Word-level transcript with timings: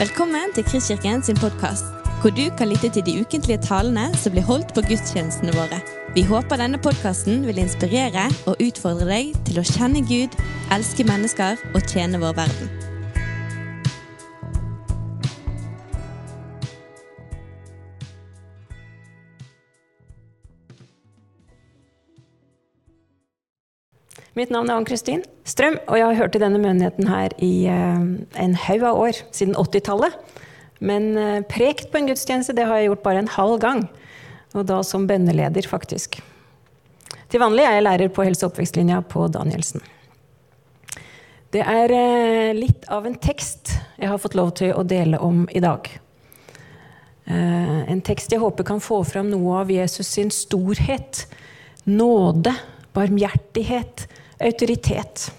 Velkommen 0.00 0.54
til 0.56 0.64
Kristkirken 0.64 1.20
sin 1.22 1.36
podkast, 1.36 1.84
hvor 2.22 2.32
du 2.32 2.46
kan 2.56 2.70
lytte 2.70 2.88
til 2.88 3.04
de 3.04 3.20
ukentlige 3.20 3.60
talene 3.60 4.06
som 4.16 4.32
blir 4.32 4.46
holdt 4.48 4.72
på 4.72 4.80
gudstjenestene 4.88 5.52
våre. 5.52 5.76
Vi 6.16 6.24
håper 6.24 6.56
denne 6.56 6.80
podkasten 6.80 7.44
vil 7.44 7.60
inspirere 7.60 8.30
og 8.48 8.62
utfordre 8.64 9.10
deg 9.10 9.34
til 9.44 9.60
å 9.60 9.66
kjenne 9.74 10.00
Gud, 10.08 10.38
elske 10.72 11.04
mennesker 11.04 11.60
og 11.74 11.84
tjene 11.84 12.22
vår 12.22 12.32
verden. 12.40 12.89
Mitt 24.38 24.50
navn 24.54 24.68
er 24.70 24.78
Ann-Kristin 24.78 25.24
Strøm, 25.48 25.80
og 25.90 25.96
jeg 25.98 26.06
har 26.06 26.18
hørt 26.20 26.34
til 26.36 26.42
denne 26.44 26.60
menigheten 26.62 27.08
her 27.10 27.32
i 27.42 27.66
eh, 27.66 28.02
en 28.38 28.52
haug 28.62 28.84
av 28.86 28.98
år, 29.02 29.16
siden 29.34 29.56
80-tallet. 29.58 30.14
Men 30.78 31.08
eh, 31.18 31.38
prekt 31.50 31.88
på 31.90 31.98
en 31.98 32.06
gudstjeneste 32.06 32.54
det 32.54 32.68
har 32.68 32.78
jeg 32.78 32.92
gjort 32.92 33.02
bare 33.02 33.24
en 33.24 33.32
halv 33.34 33.56
gang, 33.62 33.80
og 34.54 34.68
da 34.68 34.78
som 34.86 35.08
bønneleder, 35.10 35.66
faktisk. 35.66 36.20
Til 37.30 37.42
vanlig 37.42 37.64
er 37.66 37.74
jeg 37.74 37.86
lærer 37.88 38.12
på 38.14 38.26
helse- 38.26 38.46
og 38.46 38.52
oppvekstlinja 38.52 39.00
på 39.10 39.26
Danielsen. 39.34 39.82
Det 41.50 41.66
er 41.66 41.96
eh, 41.96 42.52
litt 42.54 42.86
av 42.86 43.10
en 43.10 43.18
tekst 43.18 43.74
jeg 43.98 44.12
har 44.12 44.22
fått 44.22 44.38
lov 44.38 44.54
til 44.62 44.70
å 44.78 44.86
dele 44.86 45.18
om 45.18 45.42
i 45.50 45.62
dag. 45.62 45.90
En 47.30 48.00
tekst 48.02 48.32
jeg 48.32 48.42
håper 48.42 48.66
kan 48.66 48.80
få 48.82 48.96
fram 49.06 49.28
noe 49.30 49.60
av 49.60 49.68
Jesus 49.70 50.08
sin 50.16 50.32
storhet, 50.34 51.28
nåde, 51.86 52.50
barmhjertighet, 52.96 54.08
autoritet. 54.40 55.30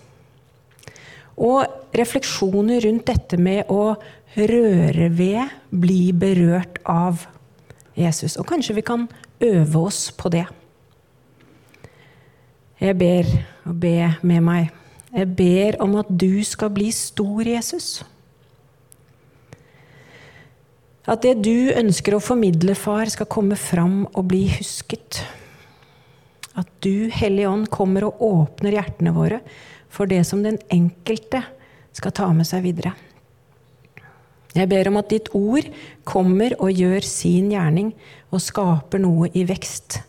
Og 1.41 1.65
refleksjoner 1.97 2.83
rundt 2.85 3.07
dette 3.09 3.39
med 3.41 3.69
å 3.71 3.95
røre 4.37 5.09
ved, 5.15 5.51
bli 5.71 6.11
berørt 6.13 6.79
av 6.87 7.25
Jesus. 7.97 8.37
Og 8.39 8.47
kanskje 8.47 8.77
vi 8.77 8.85
kan 8.85 9.07
øve 9.41 9.79
oss 9.79 10.11
på 10.15 10.31
det. 10.31 10.45
Jeg 12.81 12.97
ber, 12.97 13.27
og 13.69 13.75
be 13.81 13.97
med 14.25 14.41
meg. 14.41 14.71
Jeg 15.11 15.27
ber 15.37 15.77
om 15.83 15.97
at 15.99 16.07
du 16.09 16.41
skal 16.47 16.71
bli 16.73 16.89
stor, 16.95 17.43
Jesus. 17.45 17.99
At 21.05 21.21
det 21.25 21.35
du 21.43 21.73
ønsker 21.75 22.15
å 22.15 22.23
formidle, 22.23 22.75
far, 22.77 23.09
skal 23.11 23.29
komme 23.29 23.57
fram 23.59 24.05
og 24.13 24.27
bli 24.31 24.45
husket. 24.55 25.21
At 26.59 26.67
du, 26.83 27.07
Hellige 27.13 27.49
Ånd, 27.49 27.69
kommer 27.71 28.07
og 28.07 28.19
åpner 28.25 28.75
hjertene 28.75 29.13
våre 29.15 29.39
for 29.91 30.09
det 30.09 30.23
som 30.27 30.43
den 30.43 30.59
enkelte 30.71 31.43
skal 31.95 32.13
ta 32.15 32.27
med 32.35 32.47
seg 32.47 32.63
videre. 32.65 32.93
Jeg 34.51 34.67
ber 34.71 34.89
om 34.89 34.99
at 34.99 35.11
ditt 35.11 35.29
ord 35.37 35.67
kommer 36.07 36.55
og 36.59 36.75
gjør 36.75 37.05
sin 37.07 37.51
gjerning 37.53 37.93
og 38.31 38.43
skaper 38.43 38.99
noe 38.99 39.29
i 39.31 39.45
vekst, 39.47 40.01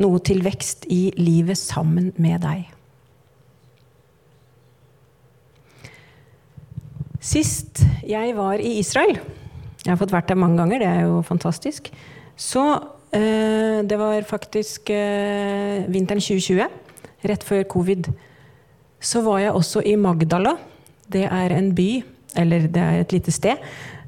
noe 0.00 0.20
til 0.24 0.40
vekst 0.44 0.86
i 0.92 1.10
livet 1.18 1.60
sammen 1.60 2.12
med 2.16 2.40
deg. 2.44 2.64
Sist 7.22 7.84
jeg 8.08 8.32
var 8.34 8.58
i 8.64 8.78
Israel, 8.80 9.20
jeg 9.82 9.92
har 9.92 10.00
fått 10.00 10.14
vært 10.14 10.32
der 10.32 10.40
mange 10.40 10.58
ganger, 10.58 10.80
det 10.82 10.88
er 10.88 11.04
jo 11.06 11.20
fantastisk, 11.26 11.92
så 12.34 12.64
Det 13.12 13.98
var 14.00 14.24
faktisk 14.24 14.88
eh, 14.94 15.84
vinteren 15.92 16.22
2020, 16.22 16.64
rett 17.28 17.42
før 17.44 17.64
covid. 17.68 18.08
Så 19.02 19.20
var 19.26 19.42
jeg 19.42 19.52
også 19.52 19.82
i 19.84 19.96
Magdala. 20.00 20.54
Det 21.12 21.26
er 21.26 21.52
en 21.52 21.72
by, 21.76 21.88
eller 22.40 22.68
det 22.72 22.82
er 22.82 23.00
et 23.02 23.12
lite 23.12 23.34
sted. 23.34 23.60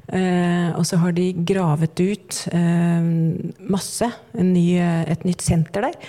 Eh, 0.09 0.69
og 0.73 0.85
så 0.89 0.97
har 1.01 1.13
de 1.17 1.27
gravet 1.37 2.01
ut 2.01 2.39
eh, 2.53 3.09
masse, 3.69 4.09
ny, 4.41 4.65
et 4.81 5.25
nytt 5.27 5.45
senter 5.45 5.85
der, 5.89 5.99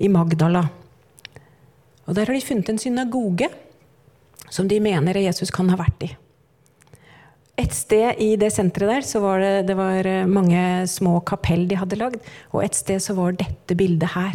i 0.00 0.10
Magdala. 0.12 0.66
Og 2.04 2.12
der 2.16 2.28
har 2.28 2.36
de 2.36 2.44
funnet 2.44 2.68
en 2.68 2.82
synagoge 2.82 3.48
som 4.50 4.68
de 4.68 4.80
mener 4.84 5.16
Jesus 5.22 5.52
kan 5.54 5.70
ha 5.72 5.80
vært 5.80 6.04
i. 6.04 6.12
Et 7.60 7.70
sted 7.70 8.18
i 8.18 8.32
det 8.40 8.50
senteret 8.50 8.90
der 8.90 9.06
så 9.06 9.20
var 9.22 9.38
det, 9.38 9.52
det 9.68 9.76
var 9.78 10.08
mange 10.26 10.60
små 10.90 11.20
kapell 11.26 11.68
de 11.70 11.78
hadde 11.78 11.98
lagd. 12.00 12.18
Og 12.50 12.64
et 12.64 12.74
sted 12.74 13.02
så 13.02 13.14
var 13.14 13.36
dette 13.38 13.76
bildet 13.78 14.10
her. 14.16 14.34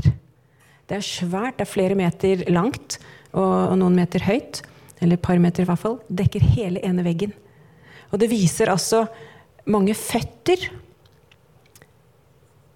Det 0.87 0.97
er 0.97 1.05
svært, 1.05 1.57
det 1.59 1.67
er 1.67 1.69
flere 1.69 1.97
meter 1.99 2.45
langt 2.49 2.97
og, 3.33 3.73
og 3.73 3.75
noen 3.81 3.97
meter 3.99 4.23
høyt. 4.23 4.61
Eller 4.99 5.19
et 5.19 5.23
par 5.23 5.39
meter, 5.39 5.63
i 5.63 5.69
hvert 5.69 5.81
fall. 5.81 5.99
Dekker 6.07 6.43
hele 6.55 6.81
ene 6.85 7.03
veggen. 7.05 7.35
Og 8.09 8.19
det 8.21 8.31
viser 8.31 8.71
altså 8.71 9.05
mange 9.69 9.93
føtter, 9.95 10.69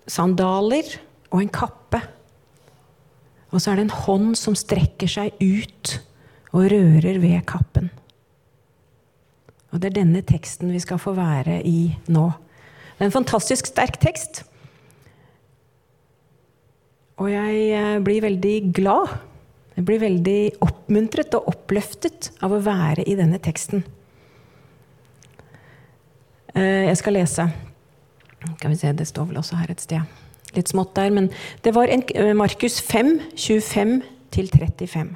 sandaler 0.08 0.92
og 1.32 1.40
en 1.42 1.52
kappe. 1.54 2.02
Og 3.54 3.62
så 3.62 3.72
er 3.72 3.80
det 3.80 3.88
en 3.88 4.00
hånd 4.04 4.34
som 4.38 4.58
strekker 4.58 5.10
seg 5.10 5.40
ut 5.42 5.98
og 6.54 6.68
rører 6.70 7.20
ved 7.22 7.44
kappen. 7.50 7.90
Og 9.74 9.82
det 9.82 9.90
er 9.90 10.00
denne 10.04 10.22
teksten 10.22 10.72
vi 10.72 10.82
skal 10.82 11.02
få 11.02 11.16
være 11.18 11.58
i 11.66 11.96
nå. 12.14 12.28
Det 12.94 13.02
er 13.02 13.10
en 13.10 13.16
fantastisk 13.16 13.68
sterk 13.72 13.98
tekst. 14.02 14.44
Og 17.18 17.30
jeg 17.32 17.70
eh, 17.74 17.98
blir 18.06 18.22
veldig 18.26 18.56
glad. 18.74 19.16
Jeg 19.74 19.86
blir 19.88 20.02
veldig 20.04 20.40
oppmuntret 20.62 21.34
og 21.38 21.50
oppløftet 21.50 22.30
av 22.46 22.54
å 22.54 22.62
være 22.62 23.06
i 23.10 23.16
denne 23.18 23.40
teksten. 23.42 23.82
Eh, 26.54 26.90
jeg 26.90 27.00
skal 27.02 27.18
lese. 27.18 27.48
Skal 28.44 28.74
vi 28.74 28.78
se, 28.78 28.94
Det 28.94 29.08
står 29.10 29.32
vel 29.32 29.42
også 29.42 29.58
her 29.58 29.74
et 29.74 29.82
sted. 29.82 30.20
Litt 30.54 30.70
smått 30.70 30.94
der. 31.00 31.10
Men 31.10 31.32
det 31.66 31.74
var 31.74 31.90
eh, 31.90 32.34
Markus 32.38 32.78
5, 32.82 33.16
25-35. 33.34 35.16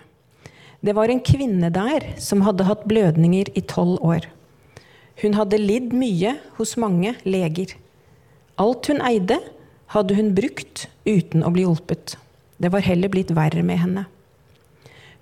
Det 0.82 0.94
var 0.98 1.10
en 1.10 1.22
kvinne 1.22 1.70
der 1.74 2.14
som 2.22 2.42
hadde 2.46 2.66
hatt 2.66 2.86
blødninger 2.90 3.54
i 3.54 3.62
tolv 3.62 4.02
år. 4.02 4.26
Hun 5.22 5.34
hadde 5.34 5.58
lidd 5.58 5.94
mye 5.98 6.36
hos 6.60 6.76
mange 6.78 7.16
leger. 7.26 7.74
Alt 8.62 8.90
hun 8.92 9.02
eide, 9.02 9.40
hadde 9.94 10.18
hun 10.18 10.34
brukt 10.38 10.86
uten 11.08 11.46
å 11.46 11.50
bli 11.56 11.64
hjulpet. 11.64 12.18
Det 12.62 12.70
var 12.74 12.86
heller 12.86 13.10
blitt 13.10 13.32
verre 13.34 13.64
med 13.66 13.80
henne. 13.82 14.04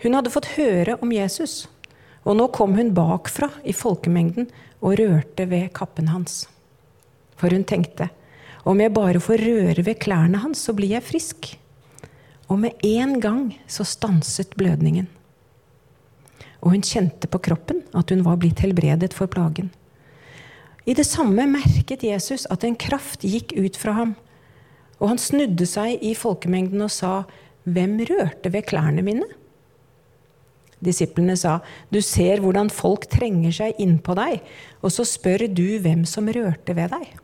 Hun 0.03 0.17
hadde 0.17 0.33
fått 0.33 0.56
høre 0.57 0.97
om 1.03 1.13
Jesus, 1.16 1.66
og 2.25 2.39
nå 2.39 2.50
kom 2.56 2.75
hun 2.75 2.91
bakfra 2.97 3.51
i 3.63 3.75
folkemengden 3.75 4.50
og 4.81 4.97
rørte 5.00 5.45
ved 5.47 5.72
kappen 5.78 6.09
hans. 6.12 6.45
For 7.39 7.53
hun 7.53 7.63
tenkte, 7.67 8.09
om 8.66 8.81
jeg 8.81 8.95
bare 8.95 9.22
får 9.22 9.44
røre 9.45 9.85
ved 9.85 10.00
klærne 10.01 10.41
hans, 10.41 10.63
så 10.66 10.73
blir 10.75 10.95
jeg 10.95 11.06
frisk. 11.06 11.53
Og 12.50 12.59
med 12.62 12.83
en 12.85 13.19
gang 13.22 13.47
så 13.69 13.85
stanset 13.88 14.57
blødningen. 14.57 15.07
Og 16.66 16.73
hun 16.73 16.85
kjente 16.85 17.29
på 17.29 17.41
kroppen 17.45 17.83
at 17.94 18.09
hun 18.09 18.25
var 18.25 18.39
blitt 18.41 18.63
helbredet 18.66 19.13
for 19.13 19.29
plagen. 19.29 19.69
I 20.85 20.94
det 20.94 21.07
samme 21.07 21.47
merket 21.50 22.03
Jesus 22.06 22.46
at 22.53 22.63
en 22.63 22.78
kraft 22.78 23.25
gikk 23.25 23.56
ut 23.57 23.78
fra 23.79 23.96
ham. 23.97 24.13
Og 25.01 25.09
han 25.12 25.22
snudde 25.22 25.66
seg 25.68 26.03
i 26.06 26.13
folkemengden 26.16 26.81
og 26.85 26.91
sa, 26.94 27.25
'Hvem 27.66 28.06
rørte 28.06 28.53
ved 28.53 28.66
klærne 28.66 29.01
mine?' 29.01 29.34
Disiplene 30.84 31.35
sa, 31.38 31.59
'Du 31.91 32.01
ser 32.01 32.40
hvordan 32.40 32.69
folk 32.69 33.09
trenger 33.09 33.51
seg 33.51 33.75
innpå 33.79 34.16
deg, 34.16 34.41
og 34.81 34.91
så 34.91 35.03
spør 35.03 35.47
du 35.47 35.79
hvem 35.79 36.06
som 36.06 36.28
rørte 36.28 36.75
ved 36.75 36.90
deg.' 36.90 37.19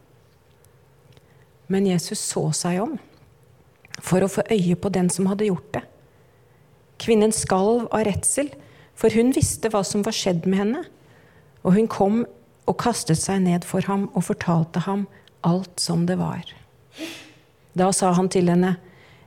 Men 1.68 1.86
Jesus 1.86 2.20
så 2.20 2.52
seg 2.52 2.82
om 2.82 3.00
for 4.02 4.22
å 4.22 4.32
få 4.32 4.42
øye 4.50 4.76
på 4.76 4.90
den 4.90 5.10
som 5.10 5.28
hadde 5.30 5.46
gjort 5.46 5.74
det. 5.74 5.84
Kvinnen 6.98 7.32
skalv 7.32 7.88
av 7.92 8.06
redsel, 8.06 8.50
for 8.96 9.14
hun 9.14 9.32
visste 9.32 9.70
hva 9.70 9.84
som 9.86 10.04
var 10.04 10.12
skjedd 10.12 10.46
med 10.46 10.58
henne, 10.58 10.84
og 11.64 11.74
hun 11.74 11.88
kom 11.88 12.26
og 12.70 12.78
kastet 12.82 13.20
seg 13.20 13.42
ned 13.46 13.66
for 13.68 13.86
ham 13.90 14.08
og 14.14 14.26
fortalte 14.28 14.84
ham 14.86 15.08
alt 15.48 15.82
som 15.82 16.06
det 16.10 16.18
var. 16.20 16.46
Da 17.74 17.90
sa 17.96 18.12
han 18.18 18.30
til 18.32 18.52
henne, 18.52 18.78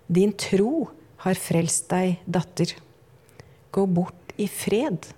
Din 0.07 0.35
tro 0.37 0.91
har 1.25 1.39
frelst 1.41 1.89
deg, 1.89 2.19
datter. 2.29 2.75
Gå 3.73 3.87
bort 3.89 4.35
i 4.37 4.45
fred. 4.47 5.09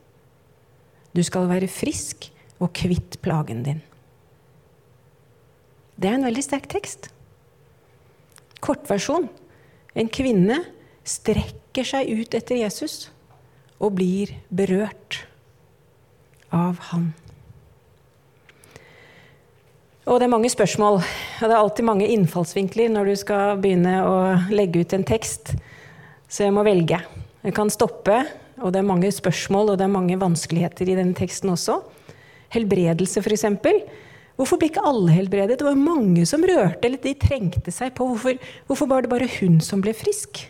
Du 1.11 1.23
skal 1.27 1.49
være 1.51 1.67
frisk 1.67 2.29
og 2.63 2.71
kvitt 2.77 3.19
plagen 3.25 3.65
din. 3.67 3.83
Det 5.97 6.11
er 6.11 6.21
en 6.21 6.29
veldig 6.29 6.45
sterk 6.45 6.69
tekst. 6.71 7.11
Kortversjon. 8.63 9.27
En 9.97 10.13
kvinne 10.13 10.61
strekker 11.07 11.89
seg 11.89 12.11
ut 12.13 12.37
etter 12.37 12.61
Jesus 12.61 13.09
og 13.81 13.97
blir 13.99 14.37
berørt 14.55 15.25
av 16.55 16.79
han. 16.93 17.11
Og 20.07 20.21
det 20.21 20.29
er 20.29 20.31
mange 20.31 20.51
spørsmål. 20.53 21.01
Og 21.03 21.43
det 21.43 21.51
er 21.51 21.59
alltid 21.59 21.87
mange 21.89 22.07
innfallsvinkler 22.15 22.93
når 22.95 23.09
du 23.11 23.17
skal 23.19 23.59
begynne 23.59 23.99
å 24.07 24.17
legge 24.55 24.85
ut 24.85 24.95
en 24.95 25.07
tekst. 25.07 25.57
Så 26.31 26.45
jeg 26.47 26.55
må 26.55 26.63
velge. 26.67 27.01
Jeg 27.43 27.55
kan 27.55 27.71
stoppe, 27.71 28.21
og 28.63 28.71
det 28.75 28.81
er 28.81 28.87
mange 28.87 29.11
spørsmål 29.11 29.73
og 29.73 29.81
det 29.81 29.87
er 29.87 29.93
mange 29.93 30.19
vanskeligheter 30.19 30.87
i 30.91 30.97
denne 30.99 31.15
teksten 31.19 31.51
også. 31.51 31.81
Helbredelse, 32.55 33.19
f.eks. 33.19 33.47
Hvorfor 34.39 34.61
ble 34.61 34.69
ikke 34.71 34.85
alle 34.87 35.15
helbredet? 35.17 35.59
Det 35.59 35.67
var 35.67 35.79
mange 35.81 36.23
som 36.29 36.45
rørte, 36.47 36.87
eller 36.87 37.03
de 37.03 37.15
trengte 37.19 37.75
seg 37.75 37.95
på. 37.97 38.07
Hvorfor, 38.13 38.39
hvorfor 38.69 38.91
var 38.91 39.03
det 39.03 39.11
bare 39.11 39.31
hun 39.41 39.59
som 39.65 39.83
ble 39.83 39.95
frisk? 39.97 40.45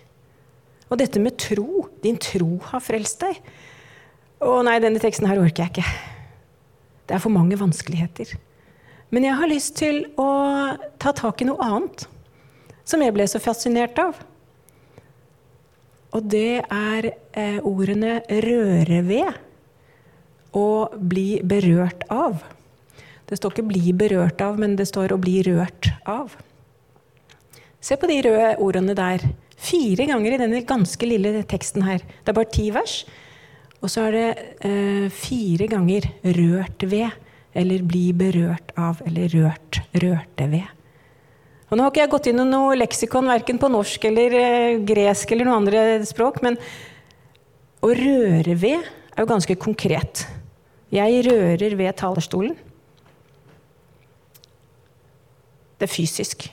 Og 0.90 1.00
dette 1.00 1.22
med 1.22 1.38
tro. 1.40 1.86
Din 2.04 2.20
tro 2.20 2.58
har 2.72 2.84
frelst 2.84 3.24
deg. 3.24 3.40
Å 4.44 4.58
nei, 4.66 4.76
denne 4.84 5.00
teksten 5.00 5.28
her 5.30 5.40
orker 5.40 5.64
jeg 5.64 5.78
ikke. 5.78 5.94
Det 7.08 7.16
er 7.16 7.24
for 7.24 7.32
mange 7.32 7.56
vanskeligheter. 7.56 8.36
Men 9.16 9.24
jeg 9.24 9.36
har 9.38 9.48
lyst 9.48 9.78
til 9.80 10.02
å 10.20 10.28
ta 11.00 11.10
tak 11.16 11.40
i 11.40 11.46
noe 11.48 11.56
annet 11.64 12.02
som 12.84 13.00
jeg 13.00 13.14
ble 13.16 13.24
så 13.24 13.40
fascinert 13.40 13.96
av. 13.96 14.18
Og 16.12 16.28
det 16.28 16.60
er 16.60 17.08
eh, 17.32 17.56
ordene 17.64 18.18
'røre 18.28 19.00
ved' 19.08 19.40
og 20.52 21.00
'bli 21.00 21.40
berørt 21.40 22.04
av'. 22.12 22.44
Det 23.24 23.40
står 23.40 23.56
ikke 23.56 23.68
'bli 23.72 23.96
berørt 23.96 24.44
av', 24.44 24.60
men 24.60 24.76
det 24.76 24.84
står 24.92 25.16
'å 25.16 25.20
bli 25.24 25.40
rørt 25.48 25.88
av'. 26.04 26.36
Se 27.80 27.96
på 27.96 28.12
de 28.12 28.20
røde 28.20 28.56
ordene 28.60 28.92
der. 28.92 29.24
Fire 29.56 30.04
ganger 30.04 30.34
i 30.34 30.42
denne 30.44 30.60
ganske 30.60 31.08
lille 31.08 31.40
teksten 31.48 31.88
her. 31.88 32.04
Det 32.04 32.28
er 32.28 32.36
bare 32.36 32.52
ti 32.52 32.68
vers. 32.68 33.06
Og 33.80 33.88
så 33.88 34.08
er 34.08 34.12
det 34.12 34.28
eh, 34.60 35.08
fire 35.08 35.72
ganger 35.72 36.04
'rørt 36.20 36.84
ved' 36.84 37.25
eller 37.56 37.82
'bli 37.82 38.12
berørt 38.12 38.72
av' 38.76 39.02
eller 39.06 39.28
'rørt', 39.32 39.80
'rørte 39.94 40.48
ved'. 40.52 40.72
Og 41.66 41.76
nå 41.76 41.82
har 41.82 41.90
ikke 41.90 42.04
jeg 42.04 42.10
gått 42.12 42.28
inn 42.30 42.40
i 42.40 42.46
noe 42.46 42.76
leksikon 42.78 43.26
verken 43.26 43.58
på 43.58 43.70
norsk 43.72 44.04
eller 44.06 44.36
eh, 44.38 44.78
gresk 44.86 45.32
eller 45.32 45.48
noe 45.48 45.58
andre 45.58 45.80
språk, 46.06 46.38
men 46.44 46.58
å 47.82 47.90
røre 47.90 48.54
ved 48.54 48.84
er 49.16 49.24
jo 49.24 49.26
ganske 49.26 49.56
konkret. 49.58 50.26
Jeg 50.94 51.24
rører 51.26 51.74
ved 51.74 51.96
talerstolen. 51.98 52.54
Det 55.76 55.88
er 55.88 55.92
fysisk. 55.92 56.46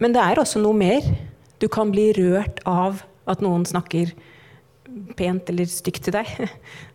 Men 0.00 0.16
det 0.16 0.22
er 0.24 0.40
også 0.40 0.62
noe 0.62 0.74
mer. 0.74 1.04
Du 1.60 1.68
kan 1.68 1.92
bli 1.92 2.08
rørt 2.16 2.62
av 2.64 3.02
at 3.28 3.42
noen 3.44 3.66
snakker 3.68 4.14
pent 5.18 5.50
eller 5.52 5.68
stygt 5.70 6.06
til 6.08 6.16
deg. 6.16 6.30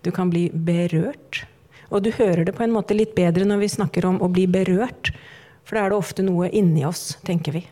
Du 0.04 0.10
kan 0.16 0.32
bli 0.34 0.48
berørt. 0.50 1.46
Og 1.92 2.04
du 2.06 2.12
hører 2.16 2.46
det 2.48 2.56
på 2.58 2.66
en 2.66 2.74
måte 2.74 2.98
litt 2.98 3.16
bedre 3.18 3.48
når 3.48 3.64
vi 3.64 3.72
snakker 3.78 4.08
om 4.10 4.22
å 4.24 4.32
bli 4.32 4.48
berørt, 4.50 5.14
for 5.66 5.78
da 5.78 5.86
er 5.86 5.94
det 5.94 6.00
ofte 6.00 6.26
noe 6.26 6.50
inni 6.54 6.86
oss, 6.86 7.16
tenker 7.26 7.58
vi. 7.58 7.64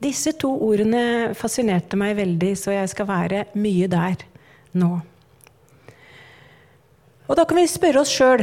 Disse 0.00 0.32
to 0.40 0.50
ordene 0.64 1.34
fascinerte 1.36 1.98
meg 2.00 2.16
veldig, 2.18 2.54
så 2.56 2.72
jeg 2.72 2.90
skal 2.92 3.08
være 3.10 3.44
mye 3.60 3.88
der 3.90 4.24
nå. 4.80 4.94
Og 7.30 7.38
da 7.38 7.44
kan 7.46 7.60
vi 7.60 7.68
spørre 7.70 8.02
oss 8.02 8.10
sjøl 8.10 8.42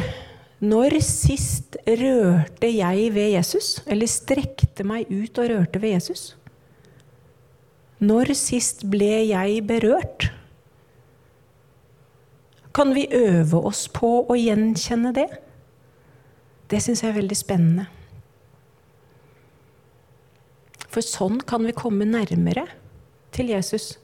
når 0.58 0.96
sist 1.06 1.76
rørte 1.86 2.70
jeg 2.72 3.12
ved 3.14 3.30
Jesus? 3.36 3.76
Eller 3.86 4.10
strekte 4.10 4.86
meg 4.88 5.06
ut 5.12 5.38
og 5.38 5.52
rørte 5.52 5.82
ved 5.82 5.94
Jesus? 5.94 6.32
Når 8.02 8.34
sist 8.38 8.82
ble 8.90 9.28
jeg 9.30 9.62
berørt? 9.70 10.17
Kan 12.78 12.94
vi 12.94 13.08
øve 13.10 13.58
oss 13.66 13.88
på 13.90 14.10
å 14.30 14.36
gjenkjenne 14.38 15.10
det? 15.16 15.26
Det 16.70 16.78
syns 16.84 17.02
jeg 17.02 17.10
er 17.10 17.16
veldig 17.18 17.38
spennende. 17.40 17.88
For 20.86 21.02
sånn 21.02 21.40
kan 21.50 21.66
vi 21.66 21.74
komme 21.78 22.06
nærmere 22.06 22.68
til 23.34 23.50
Jesus 23.50 23.96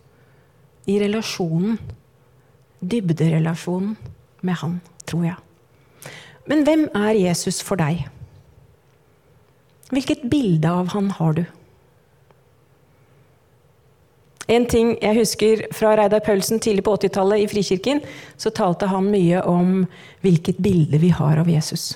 i 0.90 0.98
relasjonen, 1.04 1.78
dybderelasjonen 2.82 3.94
med 4.42 4.58
han, 4.64 4.80
tror 5.06 5.28
jeg. 5.30 6.10
Men 6.50 6.66
hvem 6.66 6.88
er 6.98 7.14
Jesus 7.14 7.62
for 7.64 7.78
deg? 7.80 8.08
Hvilket 9.94 10.26
bilde 10.34 10.74
av 10.82 10.90
han 10.98 11.14
har 11.20 11.38
du? 11.38 11.46
En 14.52 14.66
ting 14.68 14.96
jeg 15.00 15.16
husker 15.16 15.62
fra 15.76 15.94
Reidar 15.96 16.24
Paulsen 16.26 16.60
tidlig 16.60 16.84
på 16.84 16.96
80-tallet 16.98 17.46
i 17.46 17.48
Frikirken, 17.48 18.02
så 18.36 18.52
talte 18.52 18.90
han 18.92 19.08
mye 19.12 19.40
om 19.48 19.86
hvilket 20.26 20.60
bilde 20.64 21.00
vi 21.00 21.14
har 21.16 21.40
av 21.40 21.52
Jesus. 21.52 21.94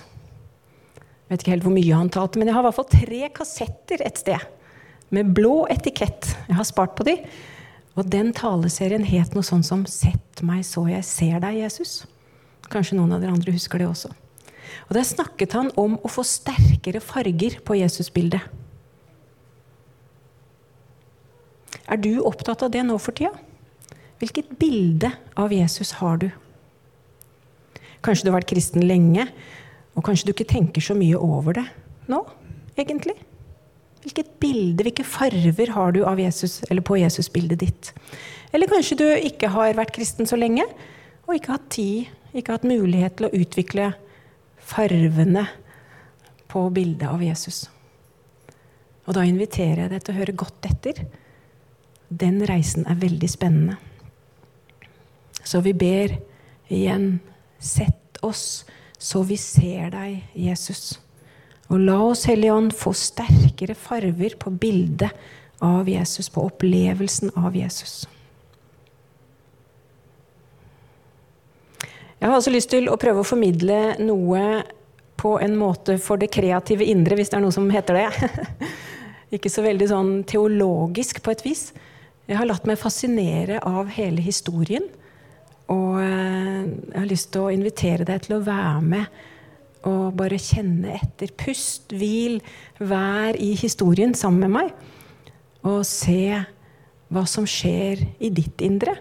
Jeg 1.27 1.33
vet 1.33 1.44
ikke 1.44 1.55
helt 1.57 1.65
hvor 1.67 1.75
mye 1.75 1.97
han 1.99 2.11
talte, 2.13 2.39
men 2.39 2.47
jeg 2.47 2.55
har 2.55 2.63
i 2.63 2.69
hvert 2.69 2.77
fall 2.77 2.91
tre 2.94 3.29
kassetter 3.35 4.03
et 4.05 4.21
sted. 4.21 4.45
Med 5.11 5.33
blå 5.35 5.65
etikett. 5.71 6.29
Jeg 6.47 6.55
har 6.55 6.67
spart 6.67 6.95
på 6.95 7.03
de. 7.07 7.17
Og 7.99 8.07
den 8.07 8.29
taleserien 8.35 9.03
het 9.07 9.35
noe 9.35 9.43
sånn 9.43 9.63
som 9.65 9.85
'Sett 9.85 10.43
meg 10.43 10.63
så 10.63 10.88
jeg 10.88 11.03
ser 11.03 11.39
deg, 11.39 11.63
Jesus'. 11.65 12.05
Kanskje 12.69 12.95
noen 12.95 13.11
av 13.11 13.21
dere 13.21 13.33
andre 13.33 13.51
husker 13.51 13.79
det 13.79 13.88
også. 13.88 14.11
Og 14.88 14.93
Der 14.93 15.03
snakket 15.03 15.53
han 15.53 15.71
om 15.75 15.97
å 15.97 16.07
få 16.07 16.23
sterkere 16.23 17.01
farger 17.01 17.59
på 17.65 17.75
Jesusbildet. 17.75 18.41
Er 21.88 22.01
du 22.01 22.19
opptatt 22.28 22.66
av 22.66 22.74
det 22.74 22.84
nå 22.86 22.98
for 23.01 23.16
tida? 23.18 23.34
Hvilket 24.22 24.56
bilde 24.60 25.12
av 25.38 25.54
Jesus 25.54 25.94
har 26.00 26.19
du? 26.22 26.28
Kanskje 28.06 28.28
du 28.28 28.31
har 28.31 28.39
vært 28.39 28.51
kristen 28.51 28.86
lenge, 28.86 29.28
og 29.98 30.06
kanskje 30.06 30.30
du 30.30 30.34
ikke 30.36 30.50
tenker 30.50 30.84
så 30.84 30.95
mye 30.98 31.18
over 31.18 31.57
det 31.57 31.66
nå, 32.12 32.22
egentlig? 32.78 33.16
Hvilket 34.04 34.36
bilde, 34.42 34.86
hvilke 34.86 35.06
farver 35.07 35.74
har 35.75 35.95
du 35.95 36.04
av 36.07 36.19
Jesus, 36.22 36.62
eller 36.69 36.86
på 36.86 37.00
Jesusbildet 37.01 37.63
ditt? 37.63 37.89
Eller 38.56 38.69
kanskje 38.72 39.00
du 39.01 39.07
ikke 39.07 39.50
har 39.51 39.75
vært 39.78 39.95
kristen 39.95 40.30
så 40.30 40.38
lenge, 40.39 40.63
og 41.28 41.36
ikke 41.36 41.57
hatt 41.57 41.68
tid 41.74 42.13
ikke 42.38 42.57
hatt 42.57 42.68
mulighet 42.68 43.18
til 43.18 43.28
å 43.28 43.34
utvikle 43.34 43.92
farvene 44.68 45.45
på 46.51 46.63
bildet 46.74 47.07
av 47.10 47.24
Jesus. 47.24 47.66
Og 49.07 49.16
da 49.16 49.24
inviterer 49.28 49.86
jeg 49.86 49.94
deg 49.94 50.04
til 50.04 50.13
å 50.13 50.19
høre 50.19 50.36
godt 50.44 50.68
etter. 50.68 51.01
Den 52.09 52.39
reisen 52.48 52.88
er 52.88 53.00
veldig 53.01 53.30
spennende. 53.30 53.77
Så 55.44 55.62
vi 55.63 55.74
ber 55.74 56.18
igjen, 56.68 57.19
sett 57.59 58.19
oss 58.25 58.65
så 58.98 59.21
vi 59.24 59.38
ser 59.38 59.92
deg, 59.94 60.24
Jesus. 60.33 60.98
Og 61.68 61.80
la 61.83 61.98
oss, 62.01 62.25
Hellige 62.30 62.56
Ånd, 62.56 62.74
få 62.75 62.94
sterkere 62.95 63.75
farver 63.77 64.38
på 64.39 64.50
bildet 64.50 65.12
av 65.63 65.89
Jesus, 65.89 66.30
på 66.33 66.45
opplevelsen 66.48 67.33
av 67.38 67.56
Jesus. 67.56 68.06
Jeg 72.17 72.31
har 72.31 72.39
også 72.39 72.53
lyst 72.53 72.72
til 72.74 72.89
å 72.89 72.98
prøve 72.98 73.22
å 73.22 73.27
formidle 73.27 73.98
noe 74.01 74.63
på 75.17 75.36
en 75.41 75.53
måte 75.58 75.98
for 76.01 76.17
det 76.22 76.31
kreative 76.34 76.86
indre, 76.86 77.17
hvis 77.17 77.29
det 77.29 77.38
er 77.38 77.43
noe 77.46 77.53
som 77.53 77.70
heter 77.74 78.00
det. 78.00 78.31
Ikke 79.38 79.51
så 79.53 79.62
veldig 79.65 79.89
sånn 79.91 80.12
teologisk 80.29 81.22
på 81.25 81.34
et 81.34 81.43
vis. 81.46 81.67
Jeg 82.27 82.41
har 82.41 82.48
latt 82.50 82.67
meg 82.67 82.79
fascinere 82.79 83.62
av 83.63 83.88
hele 83.96 84.24
historien. 84.24 84.84
Og 85.72 85.98
eh, 86.01 86.67
jeg 86.67 87.00
har 87.00 87.10
lyst 87.10 87.31
til 87.34 87.48
å 87.48 87.53
invitere 87.55 88.07
deg 88.07 88.25
til 88.25 88.38
å 88.38 88.43
være 88.46 88.84
med 88.84 89.25
og 89.88 90.15
bare 90.19 90.39
kjenne 90.41 90.98
etter. 90.98 91.31
Pust, 91.39 91.93
hvil, 91.96 92.41
vær 92.79 93.38
i 93.39 93.53
historien 93.60 94.15
sammen 94.17 94.43
med 94.43 94.55
meg. 94.57 94.72
Og 95.67 95.84
se 95.88 96.41
hva 97.13 97.24
som 97.29 97.48
skjer 97.48 98.03
i 98.19 98.31
ditt 98.36 98.63
indre. 98.65 98.98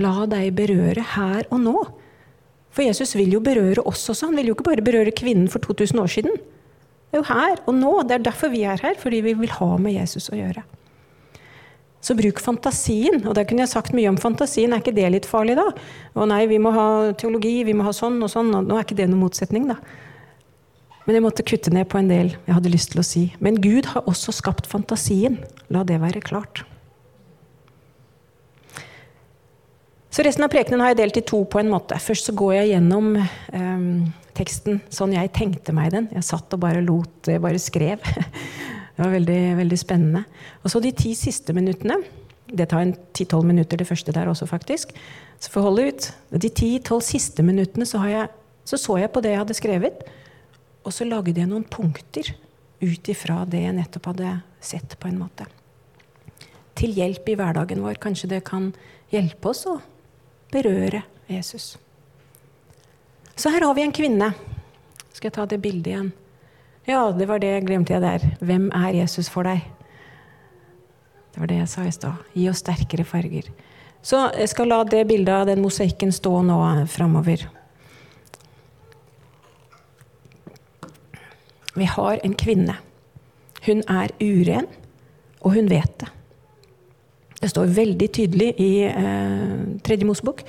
La 0.00 0.24
deg 0.30 0.54
berøre 0.56 1.04
her 1.14 1.48
og 1.52 1.60
nå. 1.60 1.76
For 2.72 2.86
Jesus 2.86 3.12
vil 3.18 3.34
jo 3.36 3.42
berøre 3.44 3.84
oss 3.84 4.06
også. 4.08 4.30
Han 4.30 4.38
vil 4.40 4.48
jo 4.48 4.56
ikke 4.56 4.70
bare 4.70 4.84
berøre 4.84 5.12
kvinnen 5.12 5.50
for 5.52 5.60
2000 5.64 6.00
år 6.00 6.12
siden. 6.14 6.38
Det 7.12 7.18
er 7.18 7.20
jo 7.20 7.28
her 7.28 7.58
og 7.66 7.74
nå. 7.76 7.92
Det 8.08 8.16
er 8.16 8.30
derfor 8.30 8.52
vi 8.54 8.64
er 8.64 8.80
her. 8.80 8.96
Fordi 9.00 9.20
vi 9.28 9.36
vil 9.42 9.52
ha 9.58 9.74
med 9.76 9.98
Jesus 9.98 10.32
å 10.32 10.38
gjøre. 10.38 10.64
Så 12.02 12.16
bruk 12.18 12.40
fantasien. 12.42 13.20
Og 13.22 13.36
der 13.38 13.46
kunne 13.46 13.62
jeg 13.62 13.70
sagt 13.72 13.94
mye 13.94 14.10
om 14.10 14.18
fantasien. 14.18 14.72
Er 14.74 14.82
ikke 14.82 14.94
det 14.96 15.10
litt 15.14 15.28
farlig, 15.28 15.54
da? 15.58 15.68
Å 16.18 16.26
nei, 16.26 16.44
vi 16.50 16.58
må 16.62 16.72
ha 16.74 16.86
teologi, 17.18 17.60
vi 17.68 17.76
må 17.78 17.86
ha 17.86 17.94
sånn 17.94 18.18
og 18.24 18.32
sånn. 18.32 18.50
Nå 18.50 18.78
er 18.78 18.86
ikke 18.86 18.98
det 18.98 19.06
noen 19.10 19.22
motsetning, 19.22 19.68
da. 19.70 19.78
Men 21.06 21.18
jeg 21.18 21.24
måtte 21.24 21.46
kutte 21.46 21.72
ned 21.74 21.88
på 21.90 21.98
en 21.98 22.10
del 22.10 22.34
jeg 22.34 22.54
hadde 22.54 22.70
lyst 22.70 22.92
til 22.92 23.02
å 23.02 23.06
si. 23.06 23.24
Men 23.42 23.58
Gud 23.62 23.90
har 23.94 24.06
også 24.10 24.34
skapt 24.34 24.68
fantasien. 24.70 25.40
La 25.74 25.82
det 25.86 25.98
være 26.02 26.22
klart. 26.22 26.64
Så 30.12 30.26
resten 30.26 30.44
av 30.44 30.50
prekenen 30.52 30.82
har 30.84 30.92
jeg 30.92 31.00
delt 31.00 31.22
i 31.22 31.24
to 31.24 31.40
på 31.48 31.62
en 31.62 31.70
måte. 31.72 31.96
Først 32.02 32.28
så 32.28 32.34
går 32.36 32.52
jeg 32.58 32.74
gjennom 32.74 33.14
eh, 33.16 33.86
teksten 34.36 34.82
sånn 34.92 35.14
jeg 35.16 35.32
tenkte 35.38 35.72
meg 35.74 35.94
den. 35.94 36.10
Jeg 36.12 36.26
satt 36.26 36.52
og 36.52 36.60
bare 36.66 36.82
lot 36.84 37.30
bare 37.30 37.62
skrev. 37.62 38.02
Det 38.96 39.04
var 39.04 39.14
veldig, 39.14 39.40
veldig 39.56 39.78
spennende. 39.80 40.24
Og 40.62 40.72
så 40.72 40.80
de 40.84 40.92
ti 40.96 41.14
siste 41.16 41.54
minuttene. 41.56 41.96
Det 42.52 42.66
tar 42.68 42.84
en 42.84 42.92
ti-tolv 43.16 43.46
minutter, 43.48 43.80
det 43.80 43.88
første 43.88 44.12
der 44.12 44.28
også, 44.28 44.46
faktisk. 44.46 44.92
Så 45.40 45.50
får 45.50 45.64
holde 45.64 45.86
ut. 45.88 46.08
De 46.42 46.50
ti-tolv 46.52 47.04
siste 47.06 47.44
minuttene 47.46 47.88
så, 47.88 48.02
jeg, 48.10 48.28
så, 48.68 48.76
så 48.76 48.98
jeg 49.00 49.12
på 49.14 49.22
det 49.24 49.32
jeg 49.32 49.40
hadde 49.40 49.56
skrevet, 49.56 50.04
og 50.82 50.92
så 50.92 51.06
lagde 51.08 51.32
jeg 51.38 51.48
noen 51.48 51.64
punkter 51.64 52.34
ut 52.82 53.08
ifra 53.08 53.44
det 53.48 53.62
jeg 53.62 53.76
nettopp 53.78 54.10
hadde 54.10 54.34
sett, 54.60 54.98
på 54.98 55.08
en 55.08 55.20
måte. 55.22 55.46
Til 56.78 56.92
hjelp 56.96 57.28
i 57.30 57.36
hverdagen 57.38 57.82
vår. 57.84 58.00
Kanskje 58.02 58.34
det 58.34 58.42
kan 58.48 58.72
hjelpe 59.12 59.52
oss 59.52 59.64
å 59.70 59.78
berøre 60.52 61.04
Jesus. 61.30 61.76
Så 63.36 63.52
her 63.52 63.64
har 63.64 63.76
vi 63.78 63.86
en 63.86 63.94
kvinne. 63.94 64.32
Skal 65.12 65.30
jeg 65.30 65.36
ta 65.38 65.46
det 65.48 65.62
bildet 65.62 65.92
igjen? 65.92 66.10
Ja, 66.88 67.12
det 67.14 67.28
var 67.30 67.38
det 67.38 67.52
jeg 67.52 67.66
glemte 67.68 67.94
jeg 67.94 68.02
der. 68.02 68.24
Hvem 68.42 68.70
er 68.74 68.96
Jesus 68.96 69.28
for 69.30 69.46
deg? 69.46 69.62
Det 71.32 71.40
var 71.40 71.48
det 71.48 71.60
jeg 71.60 71.70
sa 71.70 71.84
i 71.86 71.92
stad. 71.94 72.24
Gi 72.34 72.48
oss 72.50 72.62
sterkere 72.64 73.06
farger. 73.06 73.48
Så 74.02 74.24
jeg 74.34 74.50
skal 74.50 74.72
la 74.72 74.82
det 74.84 75.04
bildet 75.08 75.32
av 75.32 75.46
den 75.46 75.62
mosaikken 75.62 76.10
stå 76.12 76.40
nå 76.42 76.58
framover. 76.90 77.46
Vi 81.78 81.86
har 81.88 82.18
en 82.22 82.34
kvinne. 82.34 82.76
Hun 83.62 83.84
er 83.88 84.10
uren, 84.20 84.66
og 85.40 85.54
hun 85.54 85.70
vet 85.70 85.94
det. 86.02 86.10
Det 87.42 87.50
står 87.50 87.72
veldig 87.74 88.06
tydelig 88.14 88.52
i 88.62 88.70
eh, 88.86 89.54
Tredje 89.82 90.06
Mosebok. 90.06 90.44